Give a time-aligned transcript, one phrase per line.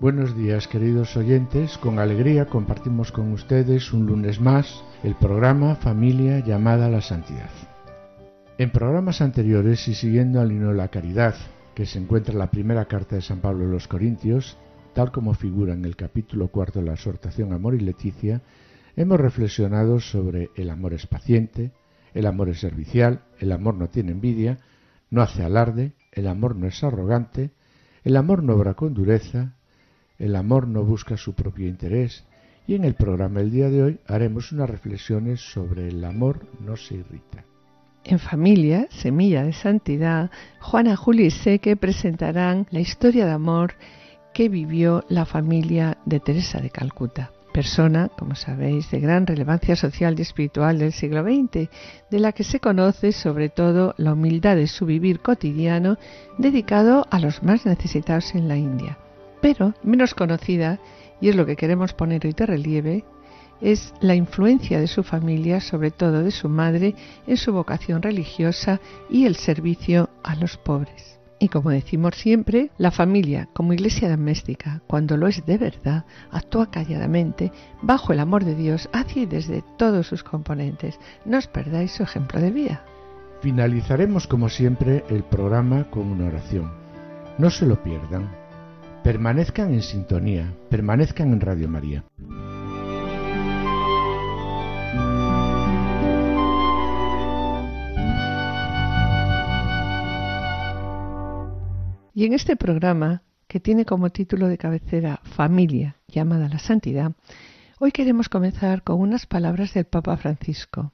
[0.00, 1.76] Buenos días, queridos oyentes.
[1.76, 7.50] Con alegría compartimos con ustedes un lunes más el programa Familia llamada a la Santidad.
[8.56, 11.34] En programas anteriores y siguiendo al himno de la caridad,
[11.74, 14.56] que se encuentra en la primera carta de San Pablo a los Corintios,
[14.94, 18.40] tal como figura en el capítulo cuarto de la exhortación Amor y Leticia,
[18.96, 21.72] hemos reflexionado sobre el amor es paciente,
[22.14, 24.60] el amor es servicial, el amor no tiene envidia,
[25.10, 27.50] no hace alarde, el amor no es arrogante,
[28.02, 29.56] el amor no obra con dureza,
[30.20, 32.24] el amor no busca su propio interés,
[32.66, 36.76] y en el programa del día de hoy haremos unas reflexiones sobre el amor no
[36.76, 37.44] se irrita.
[38.04, 43.74] En familia, Semilla de Santidad, Juana, Julio y Seque presentarán la historia de amor
[44.32, 50.14] que vivió la familia de Teresa de Calcuta, persona, como sabéis, de gran relevancia social
[50.18, 51.68] y espiritual del siglo XX,
[52.10, 55.96] de la que se conoce sobre todo la humildad de su vivir cotidiano
[56.38, 58.98] dedicado a los más necesitados en la India.
[59.40, 60.78] Pero menos conocida,
[61.20, 63.04] y es lo que queremos poner hoy de relieve,
[63.60, 66.94] es la influencia de su familia, sobre todo de su madre,
[67.26, 68.80] en su vocación religiosa
[69.10, 71.20] y el servicio a los pobres.
[71.38, 76.70] Y como decimos siempre, la familia, como iglesia doméstica, cuando lo es de verdad, actúa
[76.70, 80.98] calladamente, bajo el amor de Dios, hacia y desde todos sus componentes.
[81.24, 82.84] No os perdáis su ejemplo de vida.
[83.40, 86.72] Finalizaremos como siempre el programa con una oración.
[87.38, 88.39] No se lo pierdan.
[89.02, 92.04] Permanezcan en sintonía, permanezcan en Radio María.
[102.12, 107.12] Y en este programa, que tiene como título de cabecera Familia llamada la Santidad,
[107.78, 110.92] hoy queremos comenzar con unas palabras del Papa Francisco,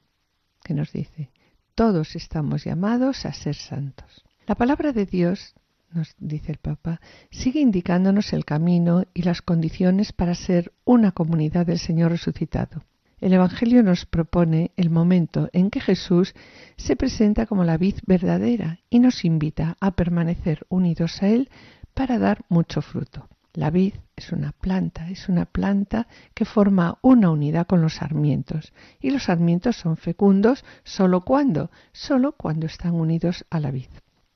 [0.63, 1.33] que nos dice,
[1.75, 4.25] todos estamos llamados a ser santos.
[4.47, 5.57] La palabra de Dios,
[5.93, 11.67] nos dice el Papa, sigue indicándonos el camino y las condiciones para ser una comunidad
[11.67, 12.83] del Señor resucitado.
[13.19, 16.35] El Evangelio nos propone el momento en que Jesús
[16.77, 21.49] se presenta como la vid verdadera y nos invita a permanecer unidos a Él
[21.95, 23.27] para dar mucho fruto.
[23.55, 28.75] La vid es una planta, es una planta que forma una unidad con los sarmientos
[29.01, 33.89] y los sarmientos son fecundos solo cuando, solo cuando están unidos a la vid.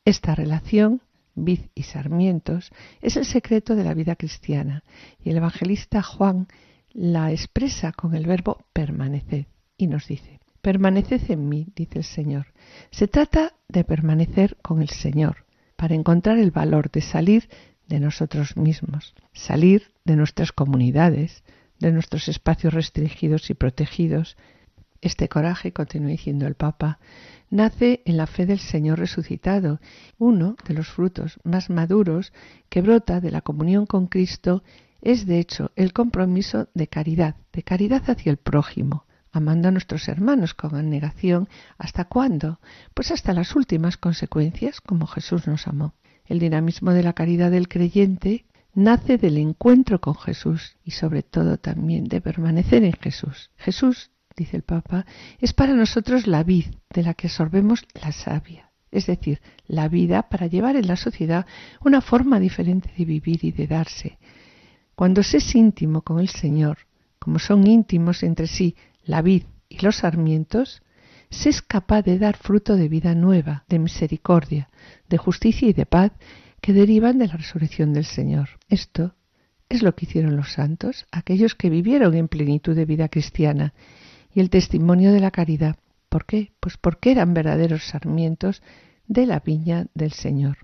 [0.07, 1.03] Esta relación
[1.45, 2.71] vid y sarmientos
[3.01, 4.85] es el secreto de la vida cristiana
[5.23, 6.49] y el evangelista Juan
[6.93, 9.47] la expresa con el verbo permaneced
[9.77, 12.47] y nos dice, permaneced en mí, dice el Señor.
[12.91, 15.47] Se trata de permanecer con el Señor
[15.77, 17.49] para encontrar el valor de salir
[17.89, 21.43] de nosotros mismos, salir de nuestras comunidades,
[21.79, 24.37] de nuestros espacios restringidos y protegidos.
[25.01, 26.99] Este coraje, continúa diciendo el Papa,
[27.51, 29.81] nace en la fe del Señor resucitado,
[30.19, 32.33] uno de los frutos más maduros
[32.69, 34.63] que brota de la comunión con Cristo
[35.03, 40.09] es de hecho el compromiso de caridad, de caridad hacia el prójimo, amando a nuestros
[40.09, 41.49] hermanos con abnegación.
[41.79, 42.61] ¿Hasta cuándo?
[42.95, 45.95] Pues hasta las últimas consecuencias, como Jesús nos amó.
[46.27, 51.57] El dinamismo de la caridad del creyente nace del encuentro con Jesús y sobre todo
[51.57, 53.51] también de permanecer en Jesús.
[53.57, 55.07] Jesús, dice el Papa,
[55.39, 60.29] es para nosotros la vid de la que absorbemos la savia, es decir, la vida
[60.29, 61.47] para llevar en la sociedad
[61.85, 64.19] una forma diferente de vivir y de darse,
[64.95, 66.79] cuando se es íntimo con el Señor,
[67.19, 70.83] como son íntimos entre sí la vid y los sarmientos,
[71.31, 74.69] se es capaz de dar fruto de vida nueva, de misericordia,
[75.09, 76.13] de justicia y de paz
[76.61, 78.51] que derivan de la resurrección del Señor.
[78.69, 79.15] Esto
[79.69, 83.73] es lo que hicieron los santos, aquellos que vivieron en plenitud de vida cristiana,
[84.33, 85.77] y el testimonio de la caridad.
[86.09, 86.53] ¿Por qué?
[86.61, 88.63] Pues porque eran verdaderos sarmientos
[89.07, 90.59] de la viña del Señor.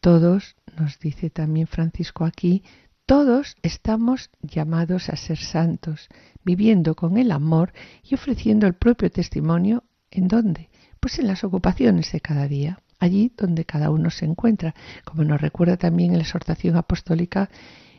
[0.00, 2.62] Todos, nos dice también Francisco aquí,
[3.06, 6.08] todos estamos llamados a ser santos,
[6.42, 7.72] viviendo con el amor
[8.02, 9.84] y ofreciendo el propio testimonio.
[10.10, 10.70] ¿En dónde?
[11.00, 14.74] Pues en las ocupaciones de cada día, allí donde cada uno se encuentra,
[15.04, 17.50] como nos recuerda también en la exhortación apostólica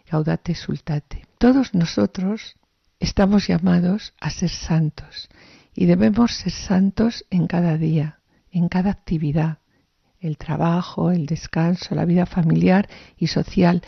[0.09, 1.25] Gaudate Sultate.
[1.37, 2.55] Todos nosotros
[3.05, 5.29] estamos llamados a ser santos
[5.75, 8.19] y debemos ser santos en cada día,
[8.49, 9.59] en cada actividad,
[10.19, 13.83] el trabajo, el descanso, la vida familiar y social,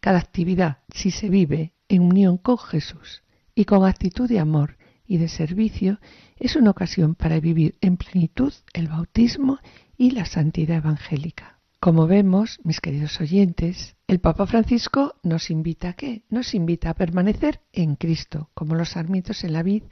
[0.00, 3.22] cada actividad, si se vive en unión con Jesús,
[3.54, 5.98] y con actitud de amor y de servicio
[6.38, 9.58] es una ocasión para vivir en plenitud el bautismo
[9.96, 11.59] y la santidad evangélica.
[11.80, 16.24] Como vemos, mis queridos oyentes, el Papa Francisco nos invita a qué?
[16.28, 19.84] Nos invita a permanecer en Cristo, como los sarmientos en la vid,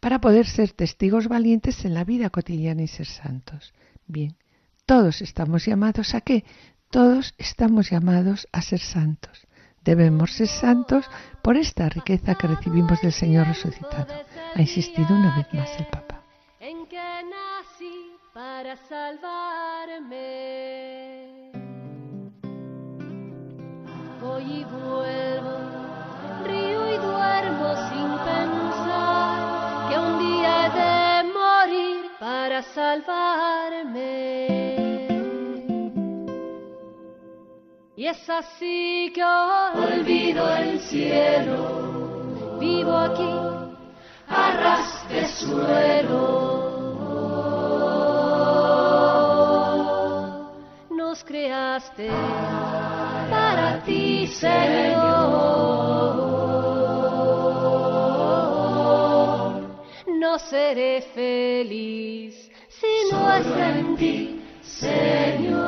[0.00, 3.74] para poder ser testigos valientes en la vida cotidiana y ser santos.
[4.08, 4.34] Bien,
[4.86, 6.44] todos estamos llamados a qué?
[6.90, 9.46] Todos estamos llamados a ser santos.
[9.84, 11.08] Debemos ser santos
[11.44, 14.12] por esta riqueza que recibimos del Señor resucitado.
[14.52, 16.24] Ha insistido una vez más el Papa.
[16.58, 20.65] En que nací para salvarme.
[24.38, 25.58] Y vuelvo,
[26.44, 34.26] río y duermo sin pensar que un día he de morir para salvarme.
[37.96, 43.32] Y es así que olvido el cielo, vivo aquí
[44.28, 44.86] a
[45.26, 46.56] suelo.
[50.90, 52.10] Nos creaste
[53.30, 55.06] para ti, Señor.
[60.20, 65.64] No seré feliz si no es en ti, Señor.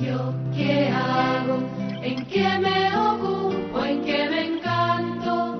[0.00, 1.58] Yo qué hago,
[2.02, 5.56] en qué me ocupo, en qué me encanto.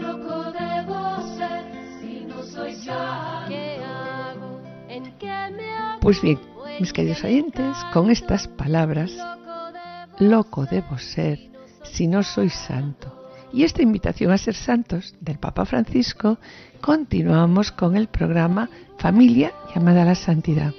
[0.00, 1.64] Loco debo ser
[2.00, 3.44] si no soy ya.
[3.48, 4.60] ¿Qué hago?
[4.88, 6.00] ¿En qué me ocupo?
[6.00, 6.38] Pues bien,
[6.82, 9.16] mis queridos oyentes, con estas palabras,
[10.18, 11.38] loco debo ser
[11.84, 13.30] si no soy santo.
[13.52, 16.40] Y esta invitación a ser santos del Papa Francisco,
[16.80, 18.68] continuamos con el programa
[18.98, 20.74] Familia llamada a la Santidad.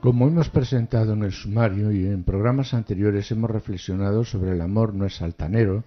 [0.00, 4.94] Como hemos presentado en el sumario y en programas anteriores hemos reflexionado sobre el amor
[4.94, 5.82] no es altanero,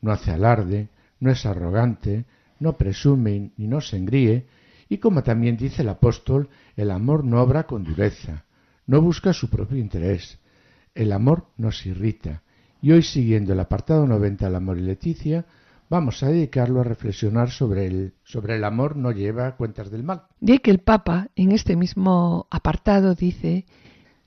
[0.00, 0.88] no hace alarde,
[1.20, 2.24] no es arrogante,
[2.60, 4.46] no presume ni no se engríe,
[4.88, 8.45] y como también dice el apóstol, el amor no obra con dureza,
[8.86, 10.38] no busca su propio interés,
[10.94, 12.42] el amor nos irrita.
[12.80, 15.44] Y hoy, siguiendo el apartado 90 del amor y Leticia,
[15.88, 20.22] vamos a dedicarlo a reflexionar sobre el, sobre el amor no lleva cuentas del mal.
[20.40, 23.66] De ahí que el Papa, en este mismo apartado, dice,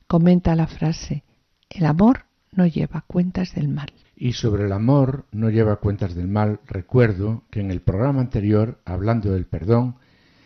[0.07, 1.23] comenta la frase,
[1.69, 3.91] el amor no lleva cuentas del mal.
[4.15, 8.81] Y sobre el amor no lleva cuentas del mal, recuerdo que en el programa anterior,
[8.85, 9.95] hablando del perdón,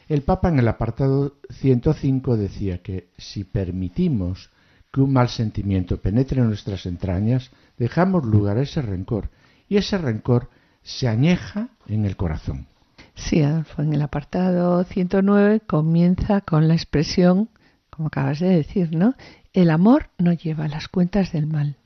[0.07, 4.50] el Papa en el apartado 105 decía que si permitimos
[4.91, 9.29] que un mal sentimiento penetre en nuestras entrañas, dejamos lugar a ese rencor,
[9.67, 10.50] y ese rencor
[10.83, 12.67] se añeja en el corazón.
[13.15, 17.50] Sí, en el apartado 109 comienza con la expresión,
[17.89, 19.15] como acabas de decir, ¿no?
[19.53, 21.77] El amor no lleva las cuentas del mal.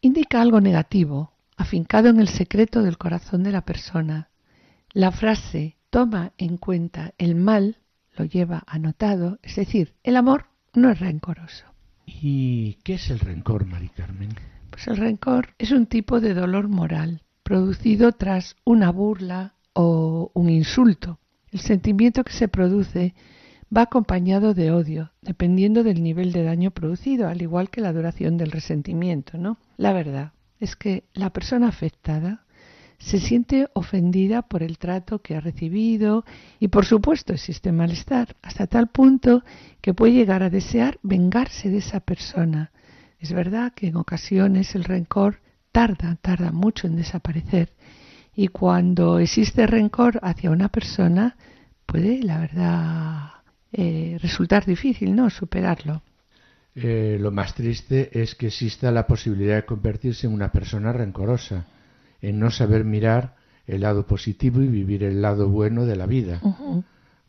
[0.00, 4.28] Indica algo negativo, afincado en el secreto del corazón de la persona.
[4.92, 7.78] La frase toma en cuenta el mal
[8.16, 11.64] lo lleva anotado, es decir, el amor no es rencoroso.
[12.06, 14.30] ¿Y qué es el rencor, Mari Carmen?
[14.70, 20.50] Pues el rencor es un tipo de dolor moral producido tras una burla o un
[20.50, 21.18] insulto.
[21.50, 23.14] El sentimiento que se produce
[23.74, 28.36] va acompañado de odio, dependiendo del nivel de daño producido, al igual que la duración
[28.36, 29.58] del resentimiento, ¿no?
[29.76, 32.44] La verdad es que la persona afectada
[32.98, 36.24] se siente ofendida por el trato que ha recibido
[36.58, 39.44] y por supuesto existe malestar, hasta tal punto
[39.80, 42.72] que puede llegar a desear vengarse de esa persona.
[43.20, 45.40] Es verdad que en ocasiones el rencor
[45.72, 47.72] tarda, tarda mucho en desaparecer
[48.34, 51.36] y cuando existe rencor hacia una persona
[51.86, 53.30] puede, la verdad,
[53.72, 55.30] eh, resultar difícil, ¿no?
[55.30, 56.02] Superarlo.
[56.74, 61.66] Eh, lo más triste es que exista la posibilidad de convertirse en una persona rencorosa,
[62.20, 66.40] en no saber mirar el lado positivo y vivir el lado bueno de la vida.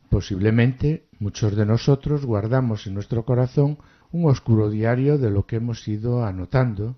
[0.09, 3.77] Posiblemente muchos de nosotros guardamos en nuestro corazón
[4.11, 6.95] un oscuro diario de lo que hemos ido anotando,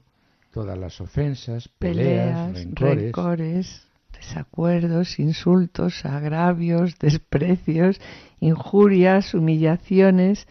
[0.54, 3.04] todas las ofensas, peleas, Peleas, rencores.
[3.04, 8.00] rencores, desacuerdos, insultos, agravios, desprecios,
[8.40, 10.48] injurias, humillaciones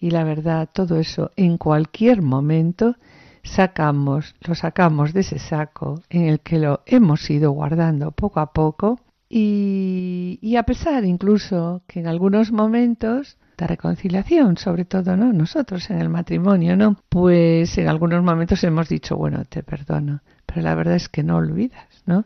[0.00, 2.96] y la verdad, todo eso en cualquier momento
[3.42, 8.52] sacamos, lo sacamos de ese saco en el que lo hemos ido guardando poco a
[8.52, 15.90] poco y, a pesar incluso que en algunos momentos de reconciliación, sobre todo no nosotros
[15.90, 16.96] en el matrimonio, ¿no?
[17.08, 21.36] Pues en algunos momentos hemos dicho, bueno, te perdono, pero la verdad es que no
[21.36, 22.24] olvidas, ¿no?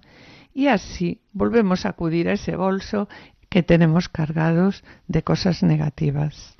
[0.54, 3.08] Y así volvemos a acudir a ese bolso
[3.48, 6.56] que tenemos cargados de cosas negativas.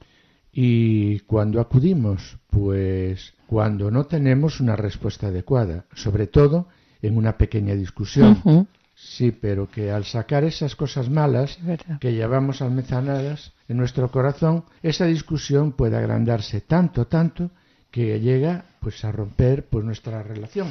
[0.52, 6.68] Y cuando acudimos, pues cuando no tenemos una respuesta adecuada, sobre todo
[7.02, 8.66] en una pequeña discusión.
[8.94, 11.59] Sí, pero que al sacar esas cosas malas
[12.00, 17.50] que llevamos almacenadas en nuestro corazón, esa discusión puede agrandarse tanto, tanto,
[17.90, 20.68] que llega pues a romper pues nuestra relación.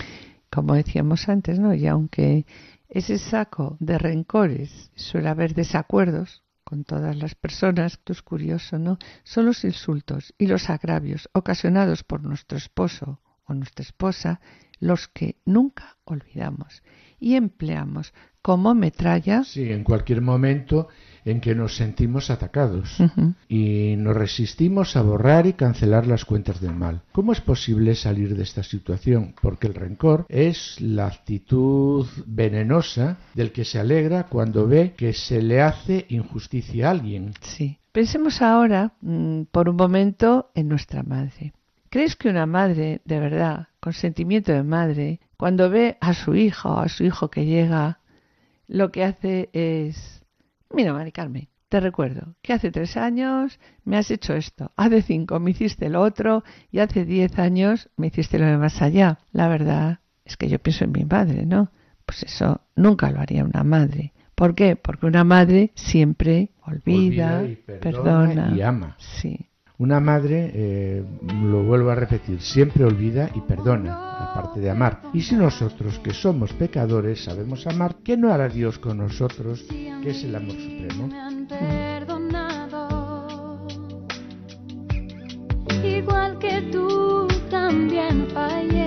[0.49, 1.75] Como decíamos antes, ¿no?
[1.75, 2.47] Y aunque
[2.89, 8.97] ese saco de rencores suele haber desacuerdos con todas las personas, esto es curioso, ¿no?
[9.25, 14.39] Son los insultos y los agravios ocasionados por nuestro esposo o nuestra esposa
[14.79, 16.81] los que nunca olvidamos
[17.19, 19.43] y empleamos como metralla.
[19.43, 20.87] Sí, en cualquier momento
[21.25, 22.97] en que nos sentimos atacados
[23.47, 27.03] y nos resistimos a borrar y cancelar las cuentas del mal.
[27.11, 29.35] ¿Cómo es posible salir de esta situación?
[29.41, 35.41] Porque el rencor es la actitud venenosa del que se alegra cuando ve que se
[35.41, 37.33] le hace injusticia a alguien.
[37.41, 37.77] Sí.
[37.91, 41.53] Pensemos ahora, mm, por un momento, en nuestra madre.
[41.89, 46.69] ¿Crees que una madre, de verdad, con sentimiento de madre, cuando ve a su hija
[46.69, 47.99] o a su hijo que llega,
[48.71, 50.23] lo que hace es,
[50.73, 55.39] mira, Mari Carmen, te recuerdo que hace tres años me has hecho esto, hace cinco
[55.41, 59.19] me hiciste lo otro y hace diez años me hiciste lo de más allá.
[59.33, 61.71] La verdad es que yo pienso en mi madre, ¿no?
[62.05, 64.13] Pues eso nunca lo haría una madre.
[64.35, 64.77] ¿Por qué?
[64.77, 68.55] Porque una madre siempre olvida, Olvida y perdona perdona.
[68.55, 68.95] y ama.
[68.97, 69.49] Sí,
[69.81, 71.03] Una madre, eh,
[71.43, 75.01] lo vuelvo a repetir, siempre olvida y perdona, aparte de amar.
[75.11, 80.11] Y si nosotros, que somos pecadores, sabemos amar, ¿qué no hará Dios con nosotros, que
[80.11, 81.09] es el amor supremo?
[85.83, 88.80] Igual que tú también fallé,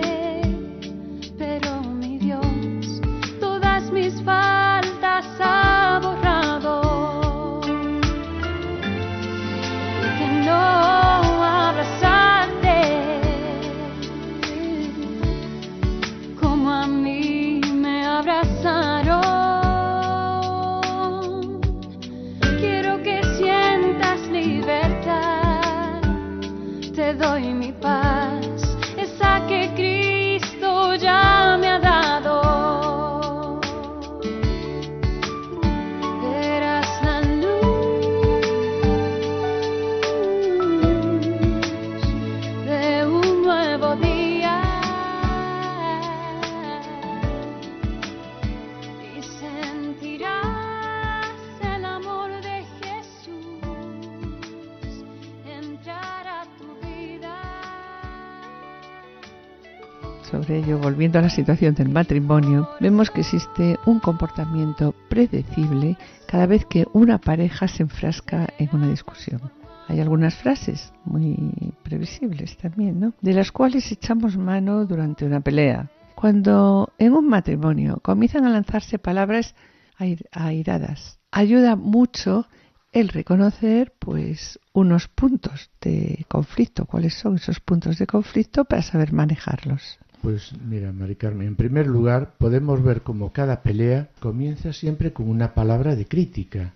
[60.58, 65.96] ello, volviendo a la situación del matrimonio, vemos que existe un comportamiento predecible
[66.26, 69.40] cada vez que una pareja se enfrasca en una discusión.
[69.88, 71.36] Hay algunas frases muy
[71.82, 73.12] previsibles también, ¿no?
[73.20, 75.90] De las cuales echamos mano durante una pelea.
[76.14, 79.54] Cuando en un matrimonio comienzan a lanzarse palabras
[79.98, 82.46] air- airadas, ayuda mucho
[82.92, 89.12] el reconocer pues unos puntos de conflicto, cuáles son esos puntos de conflicto para saber
[89.12, 89.98] manejarlos.
[90.24, 95.28] Pues mira, Mari Carmen, en primer lugar podemos ver como cada pelea comienza siempre con
[95.28, 96.72] una palabra de crítica.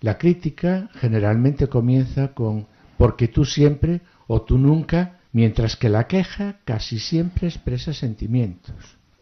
[0.00, 2.66] La crítica generalmente comienza con
[2.96, 8.74] porque tú siempre o tú nunca, mientras que la queja casi siempre expresa sentimientos.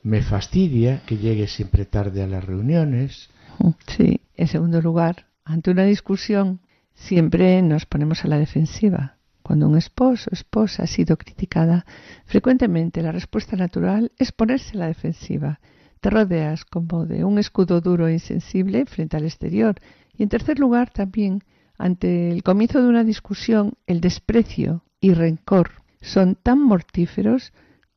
[0.04, 3.30] Me fastidia que llegues siempre tarde a las reuniones.
[3.88, 6.60] Sí, en segundo lugar, ante una discusión
[6.94, 9.15] siempre nos ponemos a la defensiva.
[9.46, 11.86] Cuando un esposo o esposa ha sido criticada,
[12.24, 15.60] frecuentemente la respuesta natural es ponerse a la defensiva.
[16.00, 19.76] Te rodeas como de un escudo duro e insensible frente al exterior.
[20.18, 21.44] Y en tercer lugar, también,
[21.78, 27.52] ante el comienzo de una discusión, el desprecio y rencor son tan mortíferos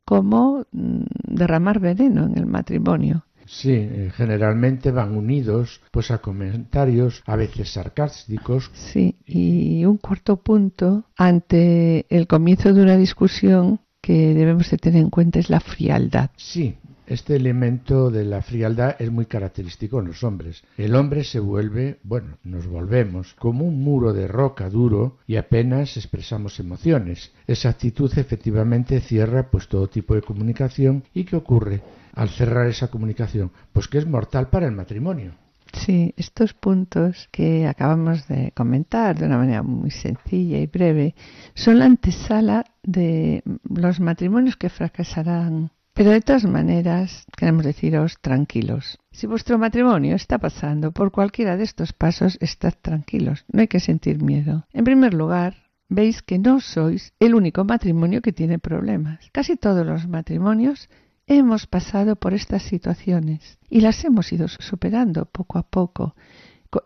[0.05, 3.25] como mm, derramar veneno en el matrimonio.
[3.51, 8.69] Sí, eh, generalmente van unidos pues a comentarios a veces sarcásticos.
[8.73, 15.01] Sí, y un cuarto punto ante el comienzo de una discusión que debemos de tener
[15.01, 16.29] en cuenta es la frialdad.
[16.37, 16.77] Sí,
[17.07, 20.63] este elemento de la frialdad es muy característico en los hombres.
[20.77, 25.97] El hombre se vuelve, bueno, nos volvemos como un muro de roca duro y apenas
[25.97, 27.31] expresamos emociones.
[27.47, 31.81] Esa actitud efectivamente cierra pues todo tipo de comunicación y ¿qué ocurre
[32.13, 33.51] al cerrar esa comunicación?
[33.73, 35.33] Pues que es mortal para el matrimonio.
[35.73, 41.15] Sí, estos puntos que acabamos de comentar de una manera muy sencilla y breve
[41.53, 45.71] son la antesala de los matrimonios que fracasarán.
[45.93, 48.99] Pero de todas maneras, queremos deciros tranquilos.
[49.11, 53.81] Si vuestro matrimonio está pasando por cualquiera de estos pasos, estad tranquilos, no hay que
[53.81, 54.65] sentir miedo.
[54.71, 55.55] En primer lugar,
[55.89, 59.29] veis que no sois el único matrimonio que tiene problemas.
[59.33, 60.89] Casi todos los matrimonios
[61.29, 66.15] hemos pasado por estas situaciones y las hemos ido superando poco a poco.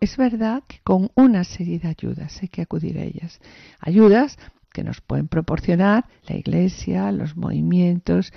[0.00, 3.40] Es verdad que con una serie de ayudas hay que acudir a ellas.
[3.80, 4.38] Ayudas
[4.72, 8.32] que nos pueden proporcionar la Iglesia, los movimientos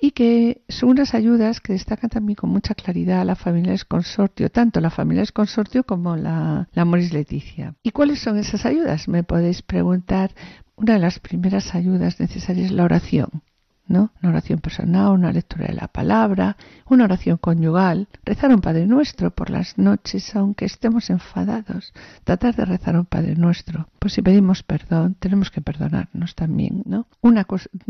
[0.00, 3.84] y que son unas ayudas que destacan también con mucha claridad a la familia del
[3.86, 7.74] consortio, tanto la familia del consortio como la, la Moris Leticia.
[7.82, 9.08] ¿Y cuáles son esas ayudas?
[9.08, 10.30] Me podéis preguntar.
[10.76, 13.42] Una de las primeras ayudas necesarias es la oración.
[13.88, 16.56] Una oración personal, una lectura de la palabra,
[16.88, 22.64] una oración conyugal, rezar un Padre Nuestro por las noches, aunque estemos enfadados, tratar de
[22.66, 23.88] rezar un Padre Nuestro.
[23.98, 27.06] Pues si pedimos perdón, tenemos que perdonarnos también, ¿no?
[27.20, 27.46] Una,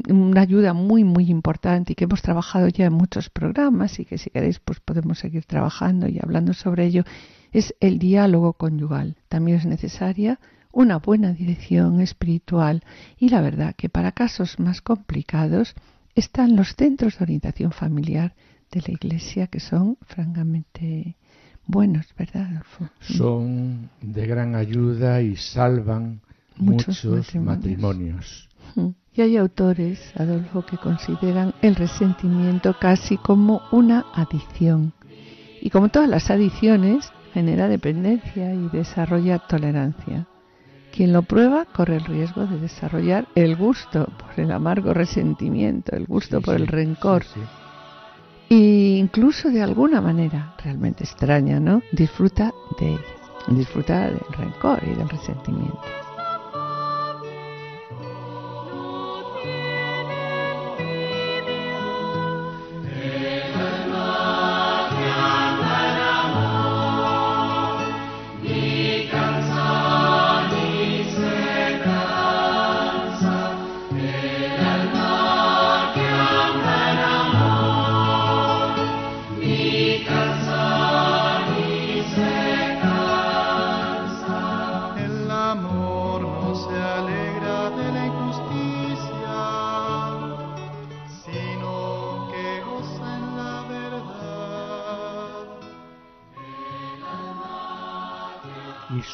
[0.09, 4.19] una ayuda muy, muy importante y que hemos trabajado ya en muchos programas y que
[4.19, 7.05] si queréis, pues podemos seguir trabajando y hablando sobre ello,
[7.53, 9.17] es el diálogo conyugal.
[9.29, 10.39] También es necesaria
[10.79, 12.85] una buena dirección espiritual
[13.19, 15.75] y la verdad que para casos más complicados
[16.15, 18.37] están los centros de orientación familiar
[18.71, 21.17] de la Iglesia que son francamente
[21.67, 22.89] buenos, ¿verdad, Adolfo?
[23.01, 26.21] Son de gran ayuda y salvan
[26.57, 28.49] muchos, matrimonios.
[29.15, 34.93] Y hay autores, Adolfo, que consideran el resentimiento casi como una adicción.
[35.61, 40.29] Y como todas las adicciones, genera dependencia y desarrolla tolerancia.
[40.99, 46.07] Quien lo prueba corre el riesgo de desarrollar el gusto por el amargo resentimiento, el
[46.07, 47.23] gusto por el rencor.
[48.51, 51.83] e incluso de alguna manera realmente extraña, ¿no?
[51.93, 53.01] Disfruta de ella,
[53.47, 56.08] disfruta del rencor y del resentimiento.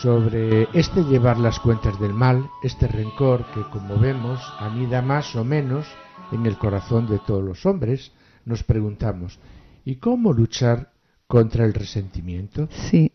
[0.04, 5.44] Sobre este llevar las cuentas del mal, este rencor que como vemos anida más o
[5.44, 5.86] menos
[6.30, 8.12] en el corazón de todos los hombres,
[8.44, 9.38] nos preguntamos,
[9.82, 10.92] ¿y cómo luchar
[11.26, 12.68] contra el resentimiento?
[12.90, 13.12] Sí,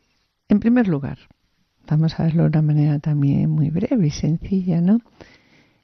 [0.48, 1.20] en primer lugar,
[1.88, 5.00] vamos a verlo de una manera también muy breve y sencilla, ¿no?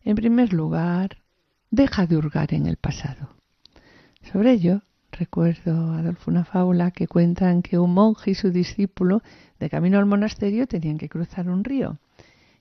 [0.04, 1.18] En primer lugar,
[1.70, 3.30] deja de hurgar en el pasado.
[4.24, 9.22] Sobre ello, recuerdo, Adolfo, una fábula que cuentan que un monje y su discípulo
[9.60, 11.98] de camino al monasterio tenían que cruzar un río.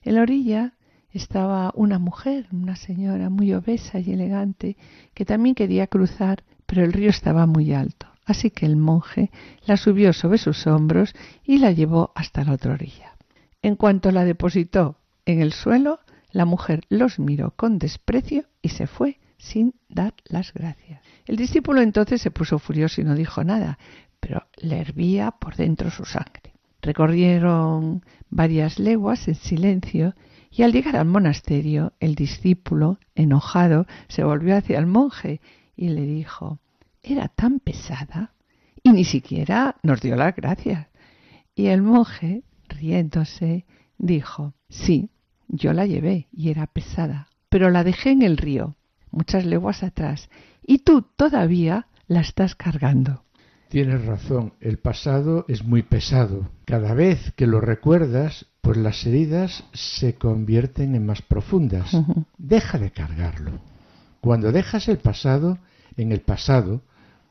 [0.03, 0.73] En la orilla
[1.11, 4.77] estaba una mujer, una señora muy obesa y elegante,
[5.13, 8.07] que también quería cruzar, pero el río estaba muy alto.
[8.25, 9.31] Así que el monje
[9.65, 13.15] la subió sobre sus hombros y la llevó hasta la otra orilla.
[13.61, 15.99] En cuanto la depositó en el suelo,
[16.31, 21.01] la mujer los miró con desprecio y se fue sin dar las gracias.
[21.25, 23.77] El discípulo entonces se puso furioso y no dijo nada,
[24.19, 26.44] pero le hervía por dentro su sangre.
[26.85, 30.13] Recorrieron varias leguas en silencio
[30.51, 35.41] y al llegar al monasterio el discípulo, enojado, se volvió hacia el monje
[35.75, 36.59] y le dijo
[37.01, 38.33] Era tan pesada
[38.83, 40.85] y ni siquiera nos dio las gracias.
[41.55, 43.65] Y el monje, riéndose,
[43.97, 45.09] dijo Sí,
[45.47, 48.75] yo la llevé y era pesada, pero la dejé en el río,
[49.09, 50.29] muchas leguas atrás,
[50.61, 53.24] y tú todavía la estás cargando.
[53.75, 56.49] Tienes razón, el pasado es muy pesado.
[56.63, 61.91] Cada vez que lo recuerdas, pues las heridas se convierten en más profundas.
[62.37, 63.59] Deja de cargarlo.
[64.21, 65.57] Cuando dejas el pasado
[65.97, 66.83] en el pasado,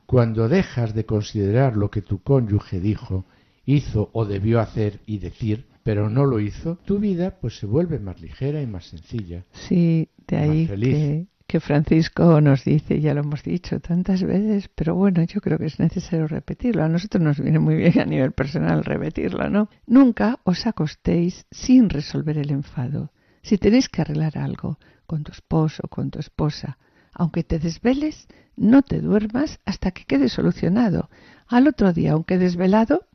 [0.05, 3.25] cuando dejas de considerar lo que tu cónyuge dijo,
[3.65, 7.97] hizo o debió hacer y decir, pero no lo hizo, tu vida pues se vuelve
[7.97, 9.45] más ligera y más sencilla.
[9.51, 14.95] Sí, de ahí que que Francisco nos dice, ya lo hemos dicho tantas veces, pero
[14.95, 16.83] bueno, yo creo que es necesario repetirlo.
[16.83, 19.69] A nosotros nos viene muy bien a nivel personal repetirlo, ¿no?
[19.85, 23.11] Nunca os acostéis sin resolver el enfado.
[23.41, 26.77] Si tenéis que arreglar algo con tu esposo o con tu esposa,
[27.13, 28.27] aunque te desveles,
[28.57, 31.09] no te duermas hasta que quede solucionado.
[31.47, 33.05] Al otro día, aunque desvelado,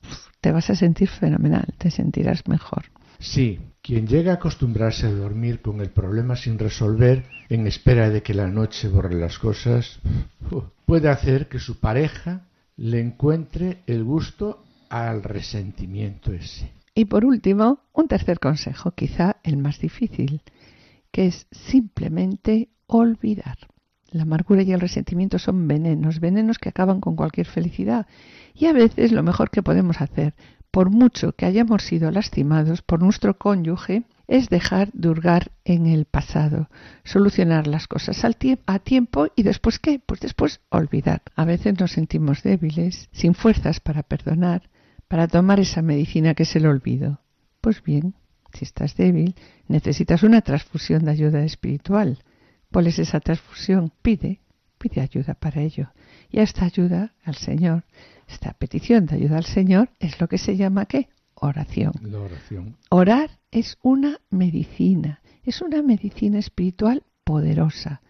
[0.41, 2.85] te vas a sentir fenomenal, te sentirás mejor.
[3.19, 8.23] Sí, quien llega a acostumbrarse a dormir con el problema sin resolver, en espera de
[8.23, 10.01] que la noche borre las cosas,
[10.87, 16.73] puede hacer que su pareja le encuentre el gusto al resentimiento ese.
[16.95, 20.43] Y por último, un tercer consejo, quizá el más difícil,
[21.11, 23.70] que es simplemente olvidar.
[24.11, 28.07] La amargura y el resentimiento son venenos, venenos que acaban con cualquier felicidad.
[28.55, 30.35] Y a veces lo mejor que podemos hacer,
[30.71, 36.05] por mucho que hayamos sido lastimados por nuestro cónyuge, es dejar de hurgar en el
[36.05, 36.69] pasado,
[37.03, 40.01] solucionar las cosas a tiempo y después qué?
[40.05, 41.23] Pues después olvidar.
[41.35, 44.71] A veces nos sentimos débiles, sin fuerzas para perdonar,
[45.09, 47.19] para tomar esa medicina que es el olvido.
[47.61, 48.15] Pues bien,
[48.53, 49.35] si estás débil,
[49.67, 52.19] necesitas una transfusión de ayuda espiritual.
[52.73, 53.93] ¿Cuál es esa transfusión?
[54.03, 54.41] Pide,
[54.79, 55.91] pide ayuda para ello.
[56.31, 57.85] Y esta ayuda al Señor,
[58.29, 61.09] esta petición de ayuda al Señor es lo que se llama ¿qué?
[61.35, 61.93] Oración.
[62.03, 62.77] La oración.
[62.91, 68.03] Orar es una medicina, es una medicina espiritual poderosa.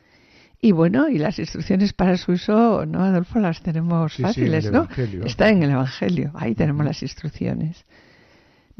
[0.61, 3.39] Y bueno, y las instrucciones para su uso, ¿no, Adolfo?
[3.39, 4.89] Las tenemos fáciles, ¿no?
[5.25, 7.87] Está en el Evangelio, ahí tenemos las instrucciones.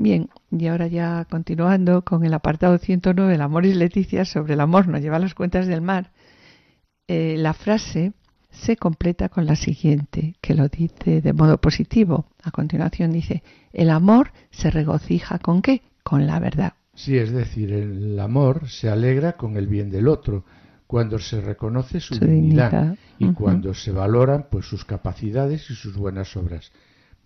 [0.01, 4.61] Bien, y ahora ya continuando con el apartado 109, el amor y Leticia, sobre el
[4.61, 6.11] amor nos lleva las cuentas del mar,
[7.07, 8.15] eh, la frase
[8.49, 12.25] se completa con la siguiente, que lo dice de modo positivo.
[12.43, 13.43] A continuación dice,
[13.75, 15.83] el amor se regocija con qué?
[16.03, 16.73] Con la verdad.
[16.95, 20.47] Sí, es decir, el amor se alegra con el bien del otro,
[20.87, 26.39] cuando se reconoce su, dignidad, y cuando se valoran pues sus capacidades y sus buenas
[26.39, 26.73] obras.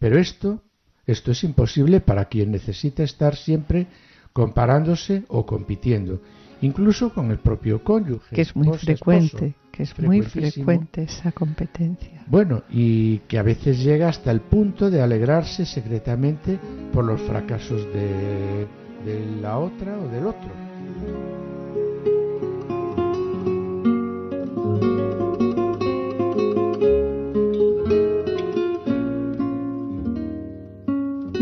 [0.01, 0.65] Pero esto,
[1.07, 3.87] esto es imposible para quien necesita estar siempre
[4.33, 6.21] comparándose o compitiendo,
[6.61, 8.35] incluso con el propio cónyuge.
[8.35, 12.23] Que es muy frecuente que es muy frecuente esa competencia.
[12.29, 16.61] Bueno, y que a veces llega hasta el punto de alegrarse secretamente
[16.93, 18.69] por los fracasos de,
[19.05, 21.44] de la otra o del otro.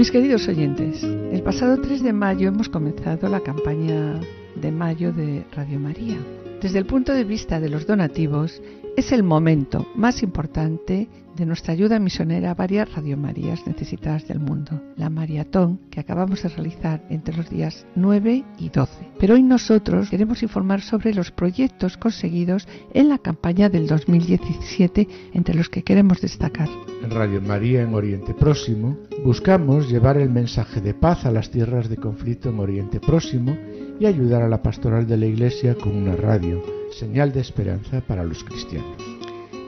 [0.03, 4.19] Mis queridos oyentes, el pasado 3 de mayo hemos comenzado la campaña
[4.57, 6.19] de mayo de Radio María
[6.63, 8.63] desde el punto de vista de los donativos,
[8.97, 14.81] es el momento más importante de nuestra ayuda misionera a varias radiomarías necesitadas del mundo,
[14.97, 19.09] la maratón que acabamos de realizar entre los días 9 y 12.
[19.19, 25.55] Pero hoy nosotros queremos informar sobre los proyectos conseguidos en la campaña del 2017, entre
[25.57, 26.69] los que queremos destacar.
[27.11, 31.97] Radio María en Oriente Próximo buscamos llevar el mensaje de paz a las tierras de
[31.97, 33.57] conflicto en Oriente Próximo
[34.01, 38.25] y ayudar a la pastoral de la Iglesia con una radio, señal de esperanza para
[38.25, 39.01] los cristianos.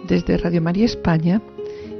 [0.08, 1.40] Desde Radio María España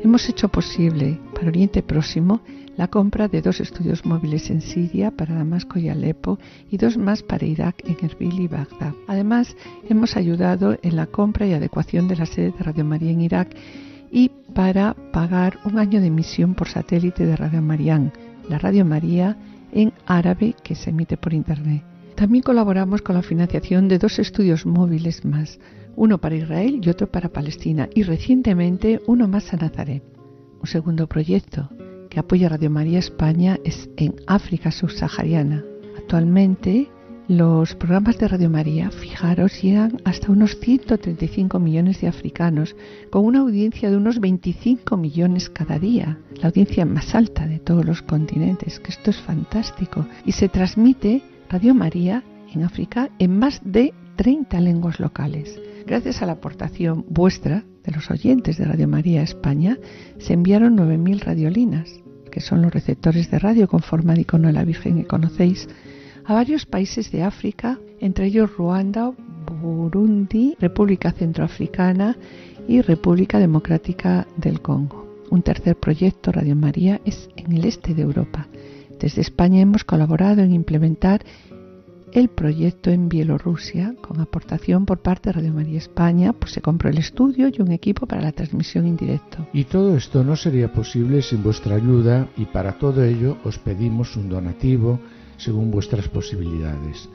[0.02, 2.40] hemos hecho posible para Oriente Próximo
[2.76, 6.40] la compra de dos estudios móviles en Siria para Damasco y Alepo
[6.70, 8.94] y dos más para Irak en Erbil y Bagdad.
[9.06, 9.56] Además,
[9.88, 13.54] hemos ayudado en la compra y adecuación de la sede de Radio María en Irak
[14.14, 18.00] y para pagar un año de emisión por satélite de Radio María,
[18.48, 19.36] la Radio María
[19.72, 21.82] en árabe que se emite por Internet.
[22.14, 25.58] También colaboramos con la financiación de dos estudios móviles más,
[25.96, 30.04] uno para Israel y otro para Palestina, y recientemente uno más a Nazaret.
[30.60, 31.68] Un segundo proyecto
[32.08, 35.64] que apoya Radio María España es en África subsahariana.
[35.98, 36.88] Actualmente
[37.28, 42.76] los programas de Radio María, fijaros, llegan hasta unos 135 millones de africanos,
[43.10, 47.84] con una audiencia de unos 25 millones cada día, la audiencia más alta de todos
[47.84, 53.60] los continentes, que esto es fantástico, y se transmite Radio María en África en más
[53.64, 55.58] de 30 lenguas locales.
[55.86, 59.78] Gracias a la aportación vuestra, de los oyentes de Radio María España,
[60.18, 61.90] se enviaron 9.000 radiolinas,
[62.30, 65.68] que son los receptores de radio con forma de icono de la Virgen que conocéis,
[66.26, 69.12] a varios países de África, entre ellos Ruanda,
[69.60, 72.16] Burundi, República Centroafricana
[72.66, 75.04] y República Democrática del Congo.
[75.30, 78.48] Un tercer proyecto, Radio María, es en el este de Europa.
[78.98, 81.24] Desde España hemos colaborado en implementar
[82.12, 86.88] el proyecto en Bielorrusia con aportación por parte de Radio María España, pues se compró
[86.88, 89.48] el estudio y un equipo para la transmisión en directo.
[89.52, 94.16] Y todo esto no sería posible sin vuestra ayuda y para todo ello os pedimos
[94.16, 95.00] un donativo
[95.36, 97.08] según vuestras posibilidades.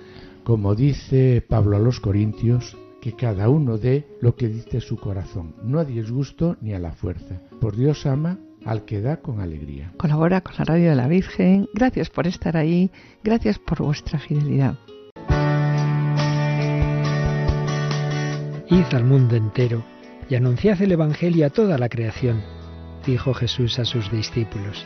[0.44, 5.56] Como dice Pablo a los Corintios, que cada uno dé lo que dice su corazón,
[5.64, 7.42] no a disgusto ni a la fuerza.
[7.62, 9.94] Por Dios ama al que da con alegría.
[9.98, 11.68] Colabora con la Radio de la Virgen.
[11.74, 12.92] Gracias por estar ahí.
[13.24, 14.76] Gracias por vuestra fidelidad.
[18.70, 19.84] Id al mundo entero
[20.30, 22.42] y anunciad el Evangelio a toda la creación,
[23.06, 24.86] dijo Jesús a sus discípulos.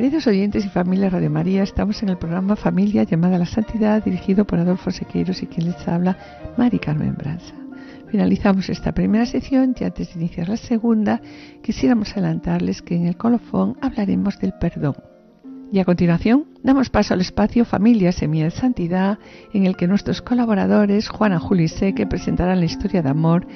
[0.00, 4.02] Queridos oyentes y familia Radio María, estamos en el programa Familia llamada a la Santidad,
[4.02, 6.16] dirigido por Adolfo Sequeiros y quien les habla,
[6.56, 7.54] Mari Carmen Branza.
[8.08, 11.20] Finalizamos esta primera sección y antes de iniciar la segunda,
[11.62, 14.94] quisiéramos adelantarles que en el colofón hablaremos del perdón.
[15.70, 19.18] Y a continuación, damos paso al espacio Familia Semilla de Santidad,
[19.52, 23.46] en el que nuestros colaboradores, Juana Juli Seque, presentarán la historia de amor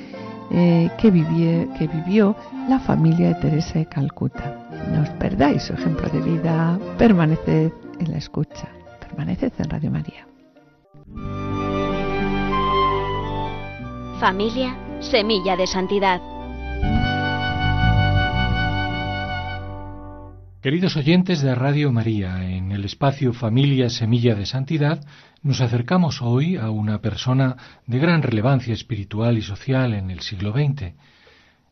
[0.50, 1.10] eh, que,
[1.78, 2.36] que vivió
[2.68, 4.68] la familia de Teresa de Calcuta.
[4.92, 8.68] No os perdáis su ejemplo de vida, permaneced en la escucha,
[9.00, 10.26] permaneced en Radio María.
[14.20, 16.33] Familia, semilla de santidad.
[20.64, 25.04] Queridos oyentes de Radio María, en el espacio Familia Semilla de Santidad
[25.42, 30.52] nos acercamos hoy a una persona de gran relevancia espiritual y social en el siglo
[30.52, 30.94] XX.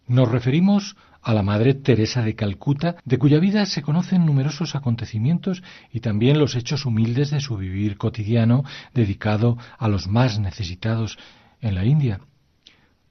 [0.09, 5.63] Nos referimos a la Madre Teresa de Calcuta, de cuya vida se conocen numerosos acontecimientos
[5.91, 11.17] y también los hechos humildes de su vivir cotidiano dedicado a los más necesitados
[11.63, 12.21] en la India.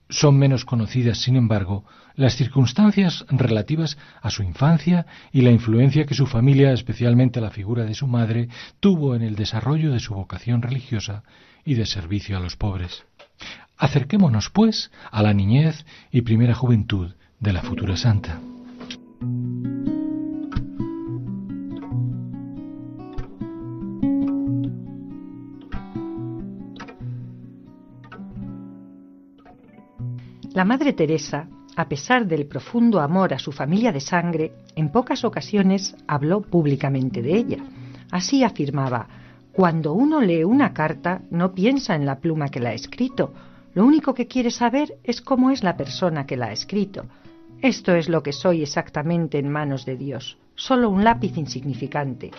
[0.10, 1.86] Son menos conocidas, sin embargo,
[2.22, 7.84] las circunstancias relativas a su infancia y la influencia que su familia, especialmente la figura
[7.84, 8.48] de su madre,
[8.80, 11.24] tuvo en el desarrollo de su vocación religiosa
[11.66, 13.04] y de servicio a los pobres.
[13.76, 18.40] Acerquémonos, pues, a la niñez y primera juventud de la futura santa.
[30.54, 31.48] La Madre Teresa,
[31.82, 37.24] a pesar del profundo amor a su familia de sangre, en pocas ocasiones habló públicamente
[37.24, 37.58] de ella.
[38.12, 39.08] Así afirmaba,
[39.52, 43.34] cuando uno lee una carta no piensa en la pluma que la ha escrito,
[43.74, 47.06] lo único que quiere saber es cómo es la persona que la ha escrito.
[47.64, 52.30] Esto es lo que soy exactamente en manos de Dios, solo un lápiz insignificante.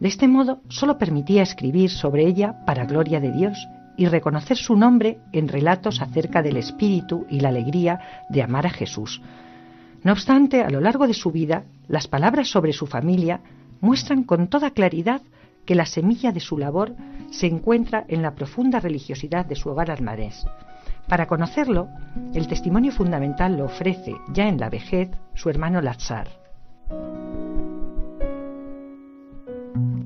[0.00, 3.56] De este modo, solo permitía escribir sobre ella para gloria de Dios
[3.96, 8.70] y reconocer su nombre en relatos acerca del espíritu y la alegría de amar a
[8.70, 9.20] Jesús.
[10.02, 13.40] No obstante, a lo largo de su vida, las palabras sobre su familia
[13.80, 15.22] muestran con toda claridad
[15.64, 16.94] que la semilla de su labor
[17.30, 20.44] se encuentra en la profunda religiosidad de su hogar almarés.
[21.08, 21.88] Para conocerlo,
[22.34, 26.28] el testimonio fundamental lo ofrece, ya en la vejez, su hermano Lazar.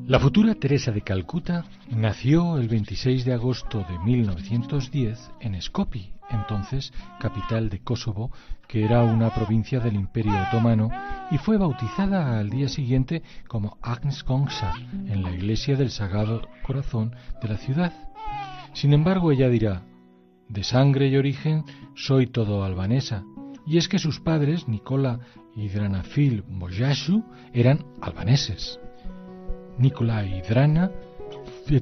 [0.08, 6.94] La futura Teresa de Calcuta nació el 26 de agosto de 1910 en Skopje, entonces
[7.20, 8.32] capital de Kosovo,
[8.66, 10.88] que era una provincia del Imperio Otomano,
[11.30, 14.72] y fue bautizada al día siguiente como Agnes Kongsa
[15.08, 17.92] en la iglesia del Sagrado Corazón de la ciudad.
[18.72, 19.82] Sin embargo, ella dirá,
[20.48, 23.24] de sangre y origen soy todo albanesa,
[23.66, 25.20] y es que sus padres, Nicola
[25.54, 28.80] y Dranafil Mojashu, eran albaneses.
[29.78, 30.90] Nicola y Drana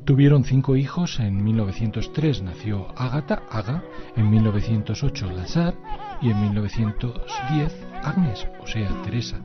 [0.04, 1.20] tuvieron cinco hijos.
[1.20, 3.82] En 1903 nació Ágata, Aga,
[4.16, 5.74] en 1908 Lazar
[6.20, 9.40] y en 1910 Agnes, o sea, Teresa.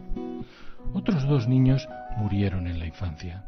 [0.93, 1.87] Otros dos niños
[2.17, 3.45] murieron en la infancia.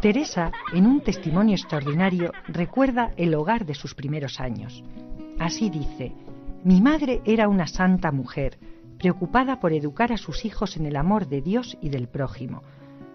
[0.00, 4.84] Teresa, en un testimonio extraordinario, recuerda el hogar de sus primeros años.
[5.38, 6.12] Así dice,
[6.64, 8.58] mi madre era una santa mujer,
[8.98, 12.62] preocupada por educar a sus hijos en el amor de Dios y del prójimo.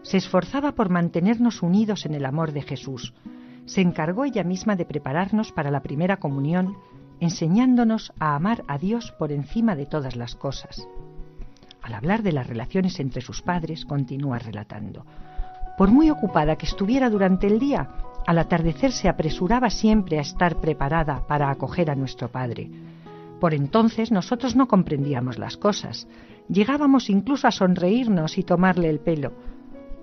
[0.04, 3.13] Se esforzaba por mantenernos unidos en el amor de Jesús.
[3.65, 6.77] Se encargó ella misma de prepararnos para la primera comunión,
[7.19, 10.88] enseñándonos a amar a Dios por encima de todas las cosas.
[11.82, 15.06] Al hablar de las relaciones entre sus padres, continúa relatando.
[15.77, 17.89] Por muy ocupada que estuviera durante el día,
[18.25, 22.69] al atardecer se apresuraba siempre a estar preparada para acoger a nuestro Padre.
[23.41, 26.08] Por entonces nosotros no comprendíamos las cosas.
[26.47, 29.34] Llegábamos incluso a sonreírnos y tomarle el pelo.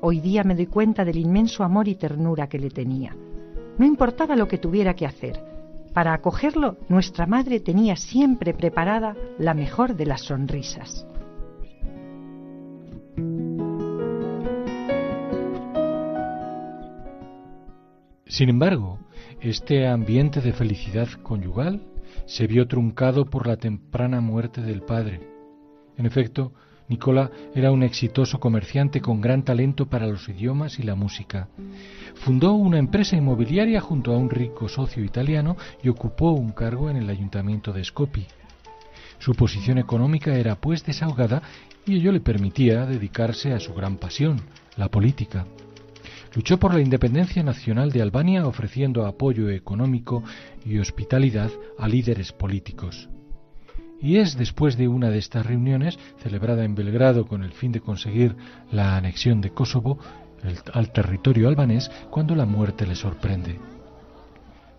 [0.00, 3.14] Hoy día me doy cuenta del inmenso amor y ternura que le tenía.
[3.78, 5.40] No importaba lo que tuviera que hacer.
[5.94, 11.06] Para acogerlo, nuestra madre tenía siempre preparada la mejor de las sonrisas.
[18.26, 18.98] Sin embargo,
[19.40, 21.82] este ambiente de felicidad conyugal
[22.26, 25.20] se vio truncado por la temprana muerte del padre.
[25.96, 26.52] En efecto,
[26.88, 31.48] Nicola era un exitoso comerciante con gran talento para los idiomas y la música.
[32.14, 36.96] Fundó una empresa inmobiliaria junto a un rico socio italiano y ocupó un cargo en
[36.96, 38.26] el ayuntamiento de Skopje.
[39.18, 41.42] Su posición económica era pues desahogada
[41.84, 44.40] y ello le permitía dedicarse a su gran pasión,
[44.76, 45.46] la política.
[46.34, 50.22] Luchó por la independencia nacional de Albania ofreciendo apoyo económico
[50.64, 53.08] y hospitalidad a líderes políticos.
[54.00, 57.80] Y es después de una de estas reuniones, celebrada en Belgrado con el fin de
[57.80, 58.36] conseguir
[58.70, 59.98] la anexión de Kosovo
[60.72, 63.58] al territorio albanés, cuando la muerte le sorprende.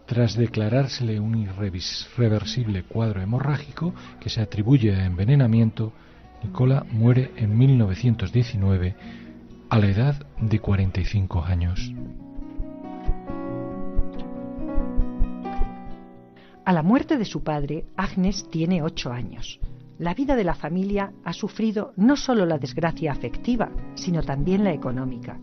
[0.06, 5.94] Tras declarársele un irreversible cuadro hemorrágico que se atribuye a envenenamiento,
[6.42, 8.96] Nicola muere en 1919
[9.70, 11.94] a la edad de 45 años.
[16.66, 19.60] A la muerte de su padre, Agnes tiene ocho años.
[20.00, 24.74] La vida de la familia ha sufrido no solo la desgracia afectiva, sino también la
[24.74, 25.38] económica.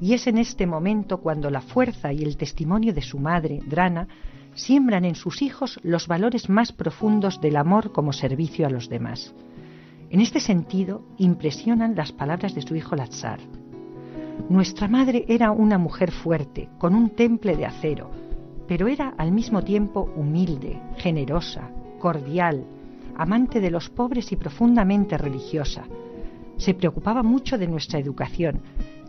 [0.00, 4.08] Y es en este momento cuando la fuerza y el testimonio de su madre, Drana,
[4.54, 9.32] siembran en sus hijos los valores más profundos del amor como servicio a los demás.
[10.10, 13.38] En este sentido, impresionan las palabras de su hijo Lazar.
[14.48, 18.10] Nuestra madre era una mujer fuerte, con un temple de acero,
[18.66, 21.70] pero era al mismo tiempo humilde, generosa,
[22.00, 22.64] cordial,
[23.16, 25.84] amante de los pobres y profundamente religiosa.
[26.56, 28.62] Se preocupaba mucho de nuestra educación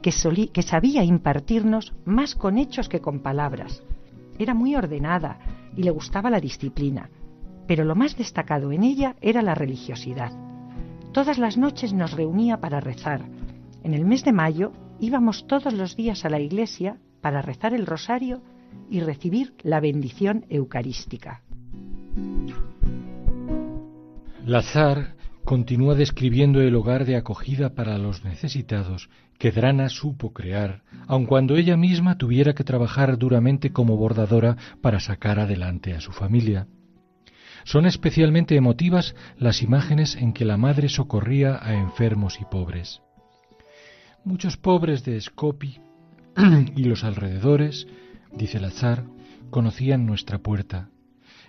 [0.04, 3.82] que, sabía impartirnos más con hechos que con palabras.
[4.38, 5.40] Era muy ordenada
[5.76, 7.10] y le gustaba la disciplina,
[7.66, 10.51] pero lo más destacado en ella era la religiosidad.
[11.12, 13.26] Todas las noches nos reunía para rezar.
[13.84, 17.86] En el mes de mayo íbamos todos los días a la iglesia para rezar el
[17.86, 18.42] rosario
[18.90, 21.42] y recibir la bendición eucarística.
[24.46, 31.26] Lazar continúa describiendo el hogar de acogida para los necesitados que Drana supo crear, aun
[31.26, 36.68] cuando ella misma tuviera que trabajar duramente como bordadora para sacar adelante a su familia.
[37.64, 43.02] Son especialmente emotivas las imágenes en que la madre socorría a enfermos y pobres.
[44.24, 45.82] Muchos pobres de Skopje
[46.76, 47.88] y los alrededores,
[48.32, 49.04] dice Lazar,
[49.50, 50.90] conocían nuestra puerta.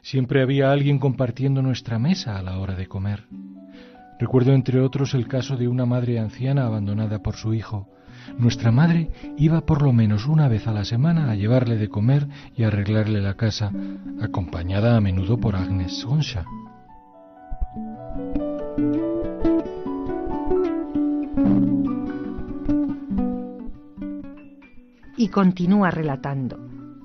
[0.02, 3.28] Siempre había alguien compartiendo nuestra mesa a la hora de comer.
[4.18, 7.88] Recuerdo entre otros el caso de una madre anciana abandonada por su hijo.
[8.38, 12.28] Nuestra madre iba por lo menos una vez a la semana a llevarle de comer
[12.56, 13.72] y arreglarle la casa,
[14.20, 16.44] acompañada a menudo por Agnes Gonsha.
[25.16, 26.58] Y continúa relatando.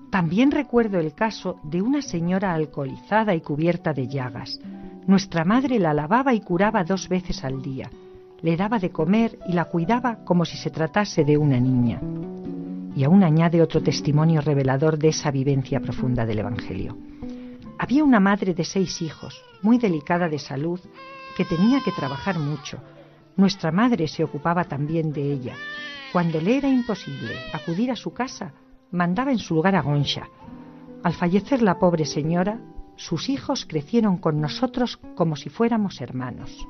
[0.10, 4.60] También recuerdo el caso de una señora alcoholizada y cubierta de llagas.
[5.06, 7.90] Nuestra madre la lavaba y curaba dos veces al día.
[8.42, 12.00] Le daba de comer y la cuidaba como si se tratase de una niña.
[12.96, 16.98] Y aún añade otro testimonio revelador de esa vivencia profunda del Evangelio.
[17.80, 20.80] Había una madre de seis hijos, muy delicada de salud,
[21.36, 22.80] que tenía que trabajar mucho.
[23.36, 25.56] Nuestra madre se ocupaba también de ella.
[26.12, 28.54] Cuando le era imposible acudir a su casa,
[28.92, 30.28] mandaba en su lugar a Gonsha.
[31.04, 32.60] Al fallecer la pobre señora,
[32.96, 36.68] sus hijos crecieron con nosotros como si fuéramos hermanos.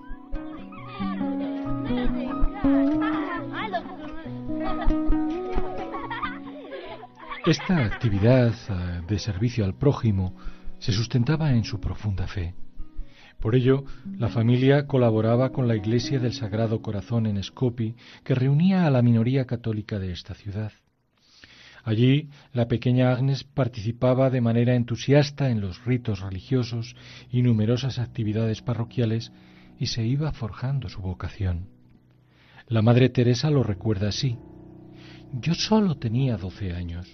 [7.48, 10.35] Esta actividad eh, de servicio al prójimo
[10.79, 12.56] se sustentaba en su profunda fe.
[13.40, 13.85] Por ello,
[14.17, 19.02] la familia colaboraba con la Iglesia del Sagrado Corazón en Skopje, que reunía a la
[19.02, 20.73] minoría católica de esta ciudad.
[21.85, 26.98] Allí la pequeña Agnes participaba de manera entusiasta en los ritos religiosos
[27.31, 29.31] y numerosas actividades parroquiales
[29.79, 31.77] y se iba forjando su vocación.
[32.67, 34.37] La Madre Teresa lo recuerda así.
[35.31, 37.07] Yo solo tenía doce años.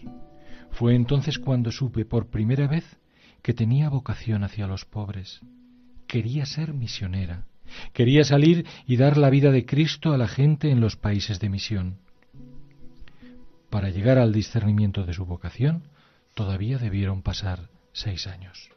[0.71, 2.97] Fue entonces cuando supe por primera vez
[3.43, 5.41] que tenía vocación hacia los pobres.
[6.07, 7.45] Quería ser misionera.
[7.93, 11.49] Quería salir y dar la vida de Cristo a la gente en los países de
[11.49, 11.97] misión.
[13.69, 15.83] Para llegar al discernimiento de su vocación,
[16.33, 18.69] todavía debieron pasar seis años.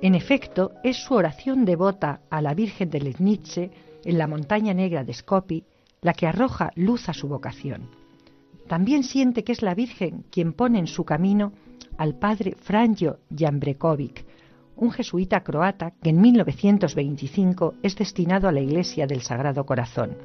[0.00, 3.70] En efecto, es su oración devota a la Virgen de Letnice
[4.04, 5.64] en la montaña negra de Skopje
[6.02, 7.90] la que arroja luz a su vocación.
[8.68, 11.52] También siente que es la Virgen quien pone en su camino
[11.96, 14.24] al padre Franjo Jambrekovic,
[14.76, 20.16] un jesuita croata que en 1925 es destinado a la Iglesia del Sagrado Corazón.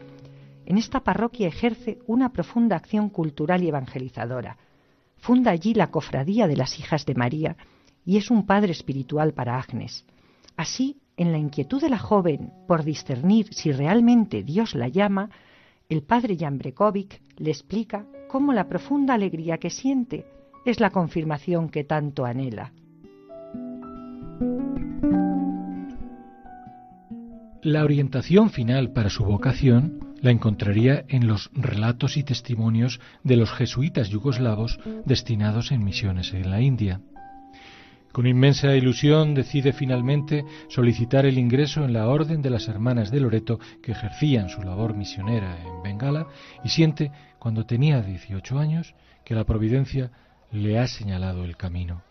[0.68, 4.58] En esta parroquia ejerce una profunda acción cultural y evangelizadora.
[5.18, 7.58] Funda allí la Cofradía de las Hijas de María
[8.06, 10.06] y es un padre espiritual para Agnes.
[10.56, 15.30] Así, en la inquietud de la joven por discernir si realmente Dios la llama,
[15.90, 20.26] el padre Jan Brekovic le explica cómo la profunda alegría que siente
[20.66, 22.74] es la confirmación que tanto anhela.
[27.62, 33.52] La orientación final para su vocación la encontraría en los relatos y testimonios de los
[33.52, 37.02] jesuitas yugoslavos destinados en misiones en la India.
[38.14, 43.20] Con inmensa ilusión decide finalmente solicitar el ingreso en la Orden de las Hermanas de
[43.20, 46.28] Loreto que ejercían su labor misionera en Bengala
[46.64, 48.94] y siente, cuando tenía 18 años,
[49.26, 50.12] que la Providencia
[50.52, 52.04] le ha señalado el camino.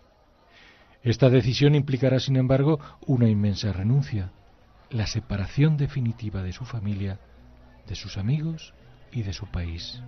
[1.05, 4.33] Esta decisión implicará, sin embargo, una inmensa renuncia,
[4.91, 7.21] la separación definitiva de su familia,
[7.87, 8.75] de sus amigos
[9.13, 10.03] y de su país.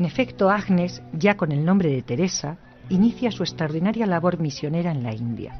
[0.00, 2.56] En efecto, Agnes, ya con el nombre de Teresa,
[2.88, 5.58] inicia su extraordinaria labor misionera en la India.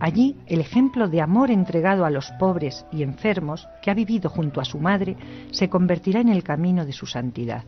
[0.00, 4.60] Allí, el ejemplo de amor entregado a los pobres y enfermos que ha vivido junto
[4.60, 5.16] a su madre
[5.52, 7.62] se convertirá en el camino de su santidad.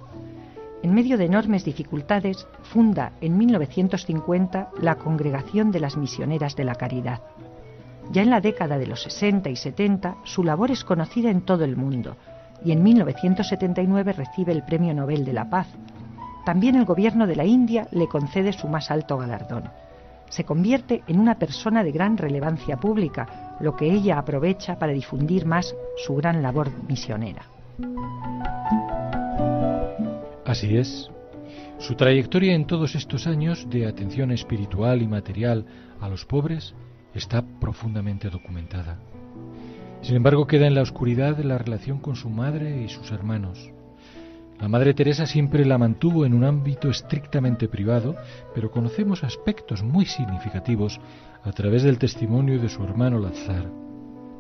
[0.83, 6.75] En medio de enormes dificultades, funda en 1950 la Congregación de las Misioneras de la
[6.75, 7.23] Caridad.
[8.11, 11.63] Ya en la década de los 60 y 70, su labor es conocida en todo
[11.63, 12.17] el mundo
[12.65, 15.69] y en 1979 recibe el Premio Nobel de la Paz
[16.49, 19.65] también el gobierno de la India le concede su más alto galardón.
[20.31, 25.45] Se convierte en una persona de gran relevancia pública, lo que ella aprovecha para difundir
[25.45, 27.43] más su gran labor misionera.
[30.47, 31.11] Así es.
[31.77, 35.67] Su trayectoria en todos estos años de atención espiritual y material
[36.01, 36.75] a los pobres
[37.13, 38.97] está profundamente documentada.
[40.01, 43.71] Sin embargo, queda en la oscuridad la relación con su madre y sus hermanos.
[44.61, 48.17] La Madre Teresa siempre la mantuvo en un ámbito estrictamente privado,
[48.55, 51.01] pero conocemos aspectos muy significativos
[51.45, 53.71] a través del testimonio de su hermano Lazar.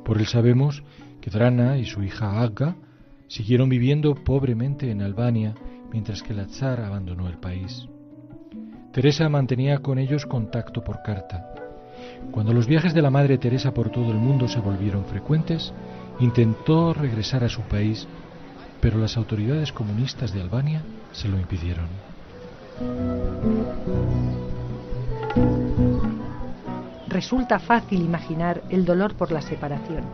[0.04, 0.82] Por él sabemos
[1.20, 2.76] que Drana y su hija Agga
[3.28, 5.54] siguieron viviendo pobremente en Albania
[5.92, 7.86] mientras que Lazar abandonó el país.
[8.92, 11.54] Teresa mantenía con ellos contacto por carta.
[12.32, 15.72] Cuando los viajes de la Madre Teresa por todo el mundo se volvieron frecuentes,
[16.18, 18.08] intentó regresar a su país
[18.80, 21.88] pero las autoridades comunistas de Albania se lo impidieron.
[27.08, 30.04] Resulta fácil imaginar el dolor por la separación,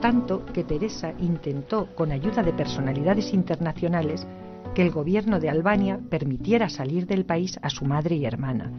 [0.00, 4.26] tanto que Teresa intentó, con ayuda de personalidades internacionales,
[4.74, 8.70] que el gobierno de Albania permitiera salir del país a su madre y hermana,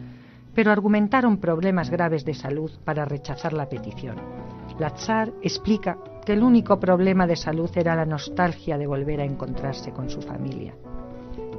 [0.54, 4.16] pero argumentaron problemas graves de salud para rechazar la petición.
[4.78, 9.92] Lazar explica que el único problema de salud era la nostalgia de volver a encontrarse
[9.92, 10.74] con su familia.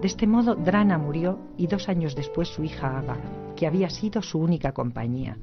[0.01, 3.15] De este modo, Drana murió y dos años después su hija Ava,
[3.55, 5.37] que había sido su única compañía.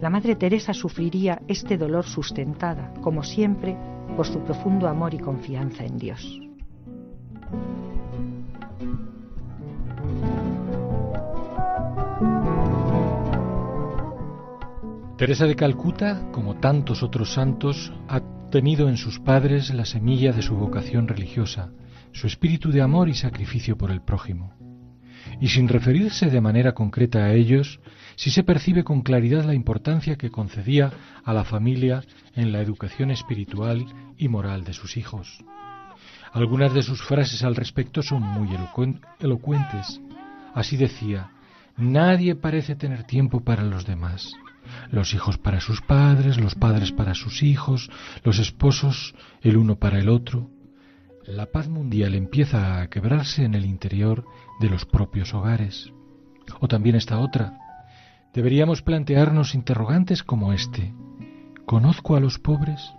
[0.00, 3.76] La Madre Teresa sufriría este dolor sustentada, como siempre,
[4.16, 6.40] por su profundo amor y confianza en Dios.
[15.18, 20.56] Teresa de Calcuta, como tantos otros santos, ha en sus padres la semilla de su
[20.56, 21.70] vocación religiosa,
[22.12, 24.54] su espíritu de amor y sacrificio por el prójimo.
[25.40, 27.80] Y sin referirse de manera concreta a ellos,
[28.14, 30.90] sí se percibe con claridad la importancia que concedía
[31.22, 32.02] a la familia
[32.34, 33.84] en la educación espiritual
[34.16, 35.44] y moral de sus hijos.
[36.32, 38.48] Algunas de sus frases al respecto son muy
[39.20, 40.00] elocuentes.
[40.54, 41.30] Así decía,
[41.76, 44.32] nadie parece tener tiempo para los demás
[44.90, 47.90] los hijos para sus padres, los padres para sus hijos,
[48.24, 50.50] los esposos el uno para el otro.
[51.26, 54.24] La paz mundial empieza a quebrarse en el interior
[54.60, 55.92] de los propios hogares.
[56.60, 57.58] O también esta otra.
[58.32, 60.94] Deberíamos plantearnos interrogantes como este.
[61.64, 62.92] ¿Conozco a los pobres?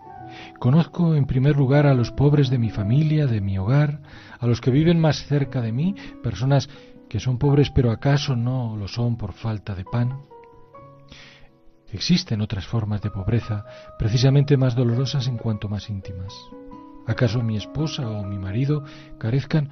[0.60, 4.02] Conozco en primer lugar a los pobres de mi familia, de mi hogar,
[4.40, 6.70] a los que viven más cerca de mí, personas
[7.08, 10.20] que son pobres pero acaso no lo son por falta de pan.
[11.92, 13.66] Existen otras formas de pobreza,
[13.98, 16.34] precisamente más dolorosas en cuanto más íntimas.
[17.06, 18.84] ¿Acaso mi esposa o mi marido
[19.18, 19.70] carezcan,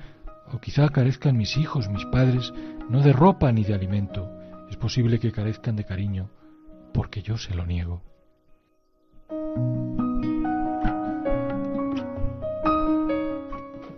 [0.54, 2.54] o quizá carezcan mis hijos, mis padres,
[2.90, 4.32] no de ropa ni de alimento?
[4.70, 6.30] Es posible que carezcan de cariño,
[6.94, 8.02] porque yo se lo niego.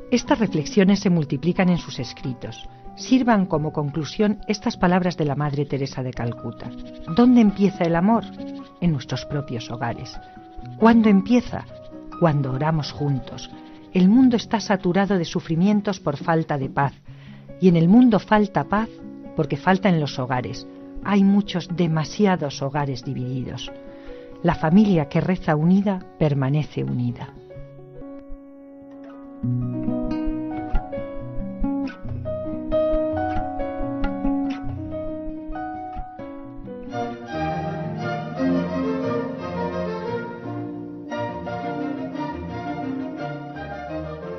[0.10, 2.68] Estas reflexiones se multiplican en sus escritos
[2.98, 6.70] sirvan como conclusión estas palabras de la Madre Teresa de Calcuta.
[7.16, 8.26] ¿Dónde empieza el amor?
[8.82, 10.20] En nuestros propios hogares.
[10.78, 11.66] ¿Cuándo empieza?
[12.20, 13.50] Cuando oramos juntos.
[13.94, 16.94] El mundo está saturado de sufrimientos por falta de paz.
[17.62, 18.90] Y en el mundo falta paz
[19.36, 20.68] porque falta en los hogares.
[21.04, 23.72] Hay muchos, demasiados hogares divididos.
[24.44, 27.34] La familia que reza unida permanece unida.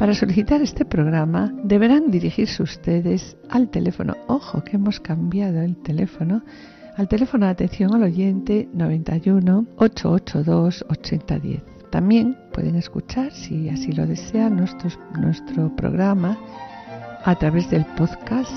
[0.00, 6.40] Para solicitar este programa deberán dirigirse ustedes al teléfono, ojo que hemos cambiado el teléfono,
[6.96, 11.62] al teléfono de atención al oyente 91 882 8010.
[11.90, 16.38] También pueden escuchar, si así lo desean, nuestro programa
[17.22, 18.50] a través del podcast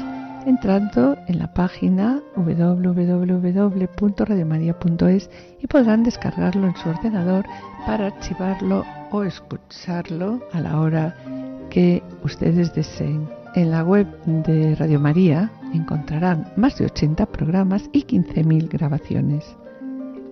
[0.45, 5.29] entrando en la página www.radiomaria.es
[5.61, 7.43] y podrán descargarlo en su ordenador
[7.85, 11.15] para archivarlo o escucharlo a la hora
[11.69, 13.29] que ustedes deseen.
[13.53, 19.45] En la web de Radio María encontrarán más de 80 programas y 15.000 grabaciones.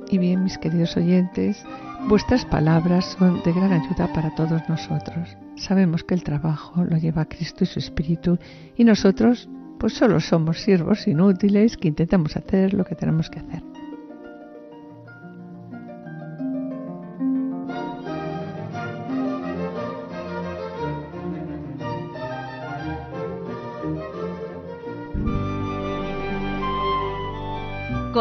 [0.10, 1.64] Y bien, mis queridos oyentes,
[2.10, 5.38] vuestras palabras son de gran ayuda para todos nosotros.
[5.58, 8.40] Sabemos que el trabajo lo lleva Cristo y su Espíritu
[8.76, 9.48] y nosotros
[9.80, 13.71] pues solo somos siervos inútiles que intentamos hacer lo que tenemos que hacer.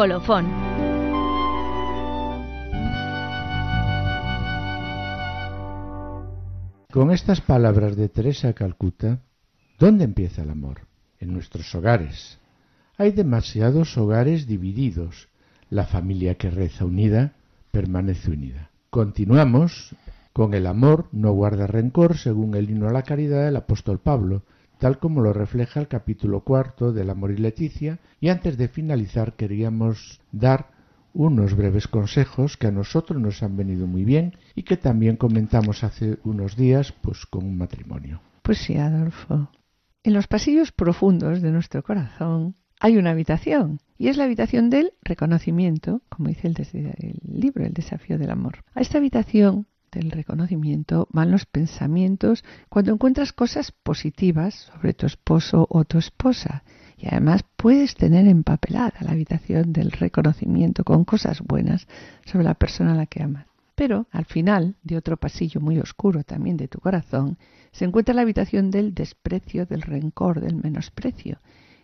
[0.01, 0.47] Colofón.
[6.91, 9.19] Con estas palabras de Teresa Calcuta,
[9.77, 10.87] ¿dónde empieza el amor?
[11.19, 12.39] En nuestros hogares.
[12.97, 15.27] Hay demasiados hogares divididos.
[15.69, 17.33] La familia que reza unida
[17.69, 18.71] permanece unida.
[18.89, 19.95] Continuamos
[20.33, 24.41] con el amor no guarda rencor, según el himno a la caridad del apóstol Pablo,
[24.81, 29.33] tal como lo refleja el capítulo cuarto del Amor y Leticia, y antes de finalizar
[29.35, 30.71] queríamos dar
[31.13, 35.83] unos breves consejos que a nosotros nos han venido muy bien y que también comentamos
[35.83, 38.21] hace unos días pues con un matrimonio.
[38.41, 39.51] Pues sí, Adolfo.
[40.01, 44.93] En los pasillos profundos de nuestro corazón hay una habitación y es la habitación del
[45.03, 48.63] reconocimiento, como dice el, el libro El desafío del amor.
[48.73, 55.67] A esta habitación del reconocimiento van los pensamientos cuando encuentras cosas positivas sobre tu esposo
[55.69, 56.63] o tu esposa.
[56.97, 61.87] Y además puedes tener empapelada la habitación del reconocimiento con cosas buenas
[62.25, 63.47] sobre la persona a la que amas.
[63.75, 67.37] Pero al final de otro pasillo muy oscuro también de tu corazón
[67.71, 71.39] se encuentra la habitación del desprecio, del rencor, del menosprecio,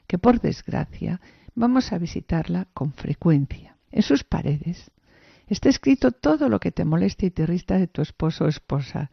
[0.05, 1.19] que por desgracia
[1.55, 3.77] vamos a visitarla con frecuencia.
[3.91, 4.91] En sus paredes
[5.47, 9.11] Está escrito todo lo que te molesta y te irrita de tu esposo o esposa.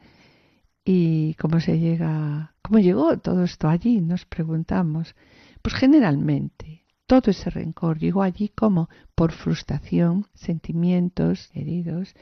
[0.85, 4.01] ¿Y cómo se llega, cómo llegó todo esto allí?
[4.01, 5.15] Nos preguntamos.
[5.63, 12.15] Pues generalmente todo ese rencor llegó allí como por frustración, sentimientos heridos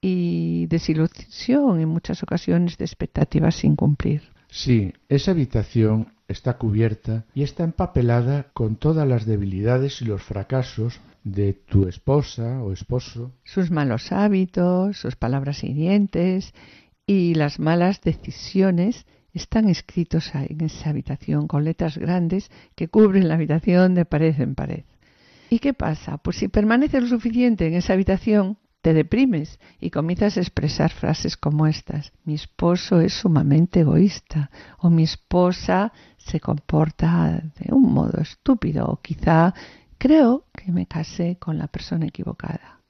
[0.00, 4.35] y desilusión en muchas ocasiones de expectativas sin cumplir.
[4.48, 11.00] Sí, esa habitación está cubierta y está empapelada con todas las debilidades y los fracasos
[11.24, 13.32] de tu esposa o esposo.
[13.44, 16.54] Sus malos hábitos, sus palabras hirientes
[17.06, 23.34] y las malas decisiones están escritos en esa habitación con letras grandes que cubren la
[23.34, 24.84] habitación de pared en pared.
[25.50, 26.16] ¿Y qué pasa?
[26.18, 28.56] Pues si permaneces lo suficiente en esa habitación,
[28.86, 32.12] te deprimes y comienzas a expresar frases como estas.
[32.22, 39.00] Mi esposo es sumamente egoísta o mi esposa se comporta de un modo estúpido o
[39.02, 39.54] quizá
[39.98, 42.80] creo que me casé con la persona equivocada.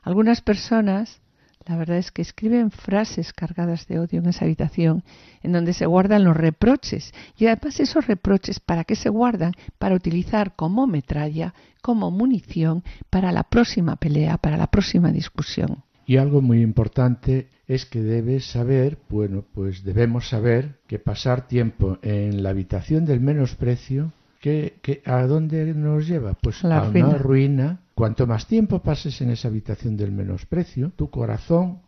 [0.00, 1.20] Algunas personas,
[1.66, 5.04] la verdad es que escriben frases cargadas de odio en esa habitación
[5.42, 9.94] en donde se guardan los reproches y además esos reproches para qué se guardan para
[9.94, 15.84] utilizar como metralla, como munición para la próxima pelea, para la próxima discusión.
[16.04, 21.98] Y algo muy importante es que debes saber, bueno, pues debemos saber que pasar tiempo
[22.02, 24.12] en la habitación del menosprecio,
[24.42, 26.34] que, que ¿a dónde nos lleva?
[26.34, 27.08] Pues La a ruina.
[27.08, 27.80] una ruina.
[27.94, 31.78] Cuanto más tiempo pases en esa habitación del menosprecio, tu corazón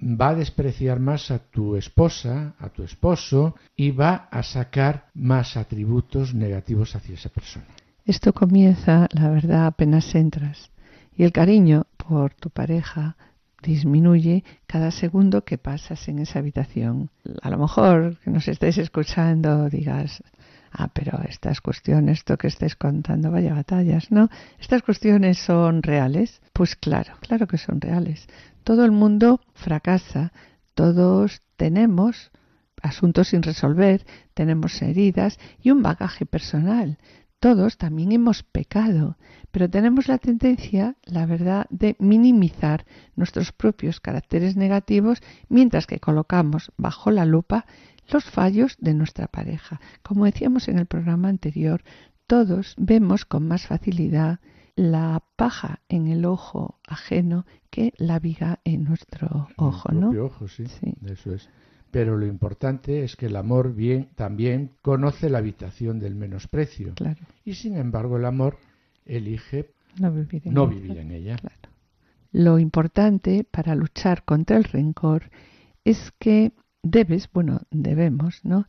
[0.00, 5.56] va a despreciar más a tu esposa, a tu esposo, y va a sacar más
[5.56, 7.66] atributos negativos hacia esa persona.
[8.04, 10.70] Esto comienza, la verdad, apenas entras.
[11.16, 13.16] Y el cariño por tu pareja
[13.62, 17.10] disminuye cada segundo que pasas en esa habitación.
[17.42, 20.22] A lo mejor que nos estés escuchando digas,
[20.72, 24.28] ah, pero estas cuestiones, esto que estés contando, vaya batallas, ¿no?
[24.58, 26.40] Estas cuestiones son reales.
[26.52, 28.26] Pues claro, claro que son reales.
[28.64, 30.32] Todo el mundo fracasa,
[30.74, 32.30] todos tenemos
[32.82, 34.04] asuntos sin resolver,
[34.34, 36.98] tenemos heridas y un bagaje personal.
[37.38, 39.18] Todos también hemos pecado,
[39.50, 46.72] pero tenemos la tendencia, la verdad, de minimizar nuestros propios caracteres negativos mientras que colocamos
[46.78, 47.66] bajo la lupa
[48.12, 49.80] los fallos de nuestra pareja.
[50.02, 51.82] Como decíamos en el programa anterior,
[52.26, 54.40] todos vemos con más facilidad
[54.74, 60.24] la paja en el ojo ajeno que la viga en nuestro ojo, en el ¿no?
[60.24, 60.94] ojo, sí, Sí.
[61.06, 61.48] eso es.
[61.90, 67.20] Pero lo importante es que el amor bien también conoce la habitación del menosprecio Claro,
[67.44, 68.58] y sin embargo el amor
[69.06, 70.74] elige no vivir en no ella.
[70.74, 71.36] vivir en ella.
[71.36, 71.56] Claro.
[72.32, 75.30] Lo importante para luchar contra el rencor
[75.84, 76.52] es que
[76.90, 78.66] debes, bueno, debemos, ¿no?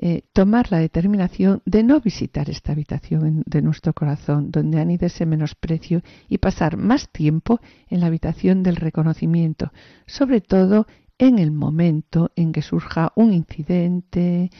[0.00, 5.26] Eh, tomar la determinación de no visitar esta habitación de nuestro corazón, donde anida ese
[5.26, 9.72] menosprecio, y pasar más tiempo en la habitación del reconocimiento,
[10.06, 10.86] sobre todo
[11.18, 14.50] en el momento en que surja un incidente,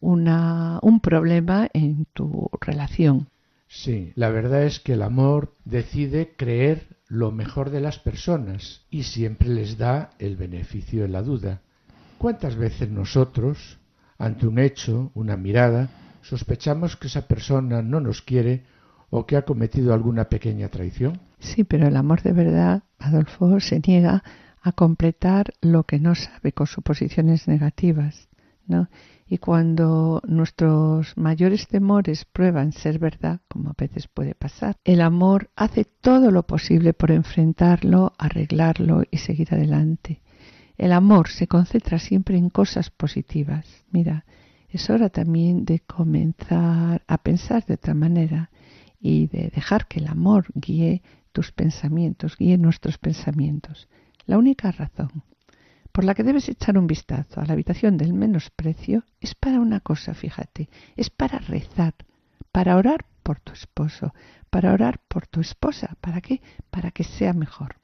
[0.00, 3.28] una, un problema en tu relación.
[3.68, 9.02] Sí, la verdad es que el amor decide creer lo mejor de las personas y
[9.02, 11.60] siempre les da el beneficio de la duda.
[12.18, 13.78] ¿Cuántas veces nosotros,
[14.18, 15.90] ante un hecho, una mirada,
[16.22, 18.64] sospechamos que esa persona no nos quiere
[19.10, 21.20] o que ha cometido alguna pequeña traición?
[21.38, 24.24] Sí, pero el amor de verdad, Adolfo, se niega
[24.62, 28.28] a completar lo que no sabe con suposiciones negativas,
[28.66, 28.88] ¿no?
[29.28, 35.50] Y cuando nuestros mayores temores prueban ser verdad, como a veces puede pasar, el amor
[35.54, 40.22] hace todo lo posible por enfrentarlo, arreglarlo y seguir adelante.
[40.76, 43.66] El amor se concentra siempre en cosas positivas.
[43.90, 44.24] Mira,
[44.68, 48.50] es hora también de comenzar a pensar de otra manera
[49.00, 51.02] y de dejar que el amor guíe
[51.32, 53.88] tus pensamientos, guíe nuestros pensamientos.
[54.26, 55.22] La única razón
[55.92, 59.80] por la que debes echar un vistazo a la habitación del menosprecio es para una
[59.80, 61.94] cosa, fíjate, es para rezar,
[62.52, 64.12] para orar por tu esposo,
[64.50, 65.96] para orar por tu esposa.
[66.02, 66.42] ¿Para qué?
[66.70, 67.76] Para que sea mejor.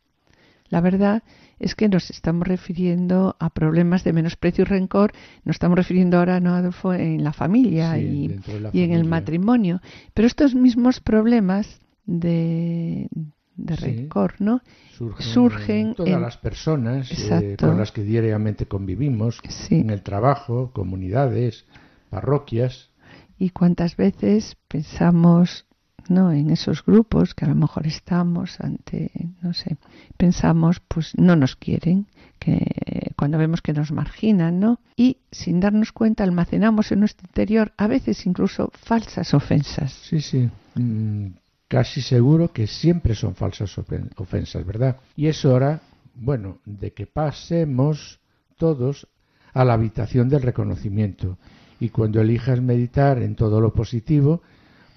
[0.73, 1.23] La verdad
[1.61, 5.13] es que nos estamos refiriendo a problemas de menosprecio y rencor,
[5.45, 9.01] nos estamos refiriendo ahora, ¿no, Adolfo?, en la familia Sí, y, la y en el
[9.01, 9.05] familia.
[9.11, 9.81] matrimonio.
[10.15, 13.07] Pero estos mismos problemas de,
[13.57, 13.85] de Sí.
[13.85, 14.63] rencor, ¿no?
[14.97, 19.75] Surgen, Surgen en todas en- las personas eh, con las que diariamente convivimos, Sí.
[19.77, 21.67] en el trabajo, comunidades,
[22.09, 22.89] parroquias.
[23.39, 25.67] Y cuántas veces pensamos,
[26.09, 26.33] ¿no?
[26.33, 29.77] En esos grupos que a lo mejor estamos ante, no sé,
[30.17, 32.07] pensamos, pues no nos quieren,
[32.39, 34.81] que cuando vemos que nos marginan, ¿no?
[34.97, 39.93] Y sin darnos cuenta almacenamos en nuestro interior a veces incluso falsas ofensas.
[39.93, 40.51] Sí, sí.
[40.75, 41.29] Mm,
[41.69, 44.97] casi seguro que siempre son falsas ofen- ofensas, ¿verdad?
[45.17, 45.81] Y es hora,
[46.15, 48.21] bueno, de que pasemos
[48.57, 49.07] todos
[49.55, 51.39] a la habitación del reconocimiento.
[51.79, 54.43] Y cuando elijas meditar en todo lo positivo,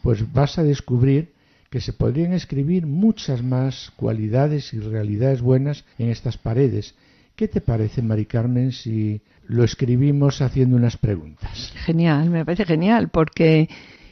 [0.06, 1.34] pues vas a descubrir
[1.72, 6.94] que se podrían escribir muchas más cualidades y realidades buenas en estas paredes.
[7.36, 11.74] ¿Qué te parece, Mari Carmen, si lo escribimos haciendo unas preguntas?
[11.86, 13.68] Genial, me parece genial, porque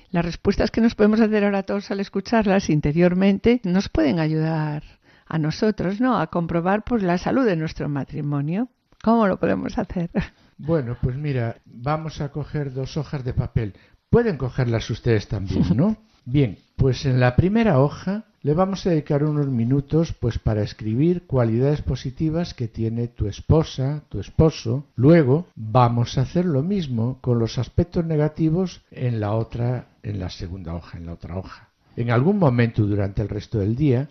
[0.10, 4.82] las respuestas que nos podemos hacer ahora todos al escucharlas interiormente nos pueden ayudar
[5.28, 6.20] a nosotros, ¿no?
[6.20, 8.68] A comprobar pues la salud de nuestro matrimonio.
[9.04, 10.10] ¿Cómo lo podemos hacer?
[10.58, 13.74] Bueno, pues mira, vamos a coger dos hojas de papel.
[14.14, 15.97] Pueden cogerlas ustedes también, ¿no?
[16.26, 21.26] Bien, pues en la primera hoja le vamos a dedicar unos minutos pues para escribir
[21.26, 24.86] cualidades positivas que tiene tu esposa, tu esposo.
[24.95, 30.30] Luego vamos a hacer lo mismo con los aspectos negativos en la otra, en la
[30.30, 31.70] segunda hoja, en la otra hoja.
[31.95, 34.09] En algún momento durante el resto del día,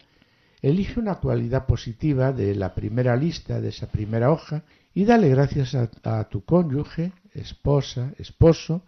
[0.62, 5.76] elige una cualidad positiva de la primera lista, de esa primera hoja, y dale gracias
[5.76, 8.82] a, a tu cónyuge, esposa, esposo,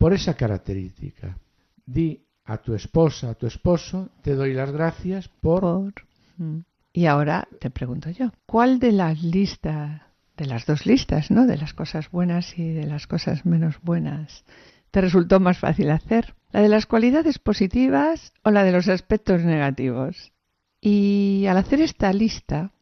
[0.00, 1.36] por esa característica.
[1.84, 5.92] Di a tu esposa, a tu esposo, te doy las gracias por...
[6.38, 6.60] Mm.
[6.94, 10.00] Y ahora te pregunto yo, ¿cuál de las listas,
[10.38, 11.46] de las dos listas, ¿no?
[11.46, 14.46] De las cosas buenas y de las cosas menos buenas,
[14.90, 16.34] te resultó más fácil hacer?
[16.50, 20.32] ¿La de las cualidades positivas o la de los aspectos negativos?
[20.80, 22.72] Y al hacer esta lista,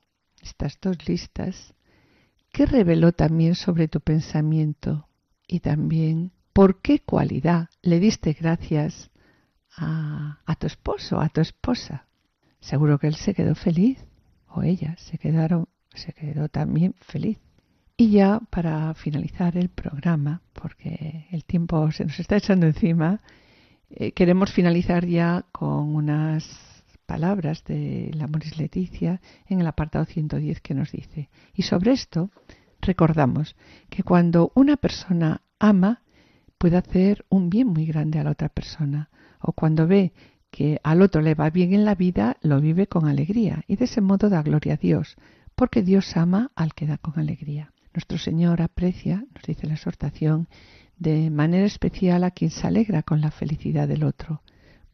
[0.41, 1.75] estas dos listas,
[2.53, 5.09] ¿qué reveló también sobre tu pensamiento?
[5.49, 9.13] Y también, ¿por qué cualidad le diste gracias
[9.77, 12.09] a, tu esposo, a tu esposa?
[12.59, 14.05] Seguro que él se quedó feliz,
[14.49, 17.39] o ella se quedaron, se quedó también feliz.
[17.97, 23.21] Y ya para finalizar el programa, porque el tiempo se nos está echando encima,
[23.91, 30.61] eh, queremos finalizar ya con unas palabras de la Moris Leticia en el apartado 110
[30.61, 31.31] que nos dice.
[31.55, 32.33] Y sobre esto
[32.81, 33.55] recordamos
[33.89, 36.03] que cuando una persona ama,
[36.59, 39.09] puede hacer un bien muy grande a la otra persona.
[39.41, 40.13] O cuando ve
[40.51, 43.85] que al otro le va bien en la vida, lo vive con alegría y de
[43.85, 45.17] ese modo da gloria a Dios,
[45.55, 47.73] porque Dios ama al que da con alegría.
[47.95, 50.49] Nuestro Señor aprecia, nos dice la exhortación,
[50.97, 54.43] de manera especial a quien se alegra con la felicidad del otro,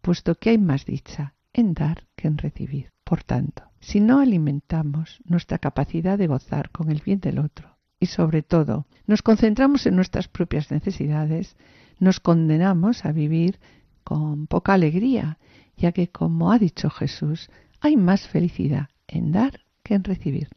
[0.02, 2.90] puesto que hay más dicha en dar que en recibir.
[3.04, 7.73] Por tanto, si no alimentamos nuestra capacidad de gozar con el bien del otro
[8.04, 11.56] y sobre todo nos concentramos en nuestras propias necesidades,
[11.98, 13.58] nos condenamos a vivir
[14.04, 15.38] con poca alegría,
[15.78, 17.48] ya que, como ha dicho Jesús,
[17.80, 20.48] hay más felicidad en dar que en recibir.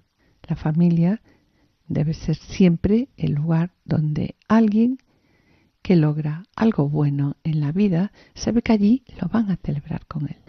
[0.43, 1.21] La familia
[1.87, 4.97] debe ser siempre el lugar donde alguien
[5.81, 10.27] que logra algo bueno en la vida sabe que allí lo van a celebrar con
[10.27, 10.46] él.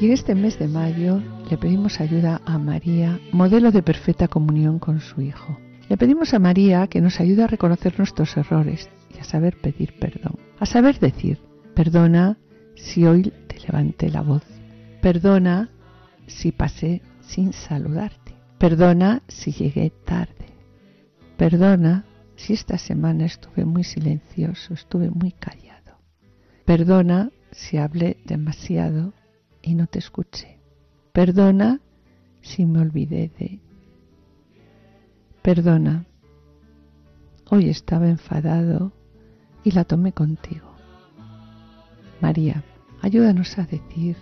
[0.00, 4.78] Y en este mes de mayo le pedimos ayuda a María, modelo de perfecta comunión
[4.78, 5.58] con su Hijo.
[5.90, 9.98] Le pedimos a María que nos ayude a reconocer nuestros errores y a saber pedir
[9.98, 10.38] perdón.
[10.58, 11.38] A saber decir,
[11.74, 12.38] perdona
[12.76, 14.42] si hoy te levanté la voz.
[15.02, 15.68] Perdona
[16.26, 18.32] si pasé sin saludarte.
[18.56, 20.46] Perdona si llegué tarde.
[21.36, 25.98] Perdona si esta semana estuve muy silencioso, estuve muy callado.
[26.64, 29.12] Perdona si hablé demasiado
[29.62, 30.58] y no te escuché.
[31.12, 31.80] Perdona
[32.40, 33.60] si me olvidé de
[35.42, 36.04] Perdona,
[37.48, 38.92] hoy estaba enfadado
[39.64, 40.76] y la tomé contigo.
[42.20, 42.62] María,
[43.00, 44.16] ayúdanos a decir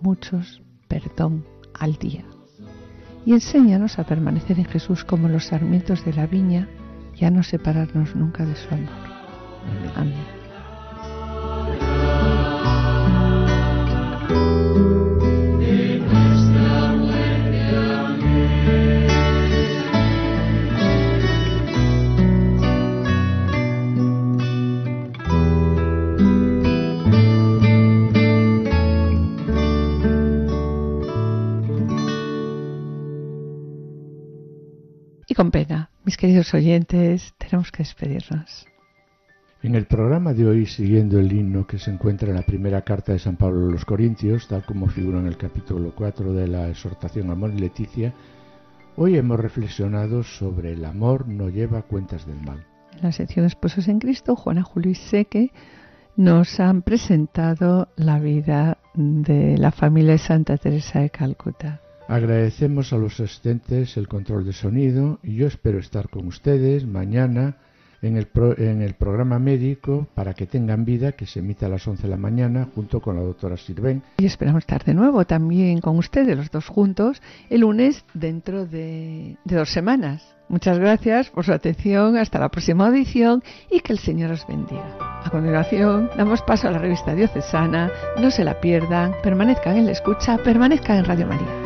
[0.00, 1.44] muchos perdón
[1.78, 2.24] al día
[3.26, 6.68] y enséñanos a permanecer en Jesús como los sarmientos de la viña
[7.14, 8.88] y a no separarnos nunca de su amor.
[9.96, 10.35] Amén.
[36.36, 38.66] Queridos oyentes, tenemos que despedirnos.
[39.62, 43.12] En el programa de hoy, siguiendo el himno que se encuentra en la primera carta
[43.12, 46.68] de San Pablo a los Corintios, tal como figura en el capítulo 4 de la
[46.68, 48.12] exhortación Amor y Leticia,
[48.96, 52.66] hoy hemos reflexionado sobre el amor no lleva cuentas del mal.
[52.96, 55.52] En la sección Esposos en Cristo, Juana, Julio y Seque
[56.16, 61.80] nos han presentado la vida de la familia de Santa Teresa de Calcuta.
[62.08, 67.56] Agradecemos a los asistentes el control de sonido y yo espero estar con ustedes mañana
[68.02, 71.68] en el, pro- en el programa médico para que tengan vida que se emite a
[71.68, 74.02] las 11 de la mañana junto con la doctora Sirven.
[74.18, 79.36] Y esperamos estar de nuevo también con ustedes, los dos juntos, el lunes dentro de,
[79.44, 80.36] de dos semanas.
[80.48, 84.96] Muchas gracias por su atención, hasta la próxima audición y que el Señor os bendiga.
[85.24, 87.90] A continuación, damos paso a la revista diocesana,
[88.20, 91.65] no se la pierdan, permanezcan en la escucha, permanezcan en Radio María.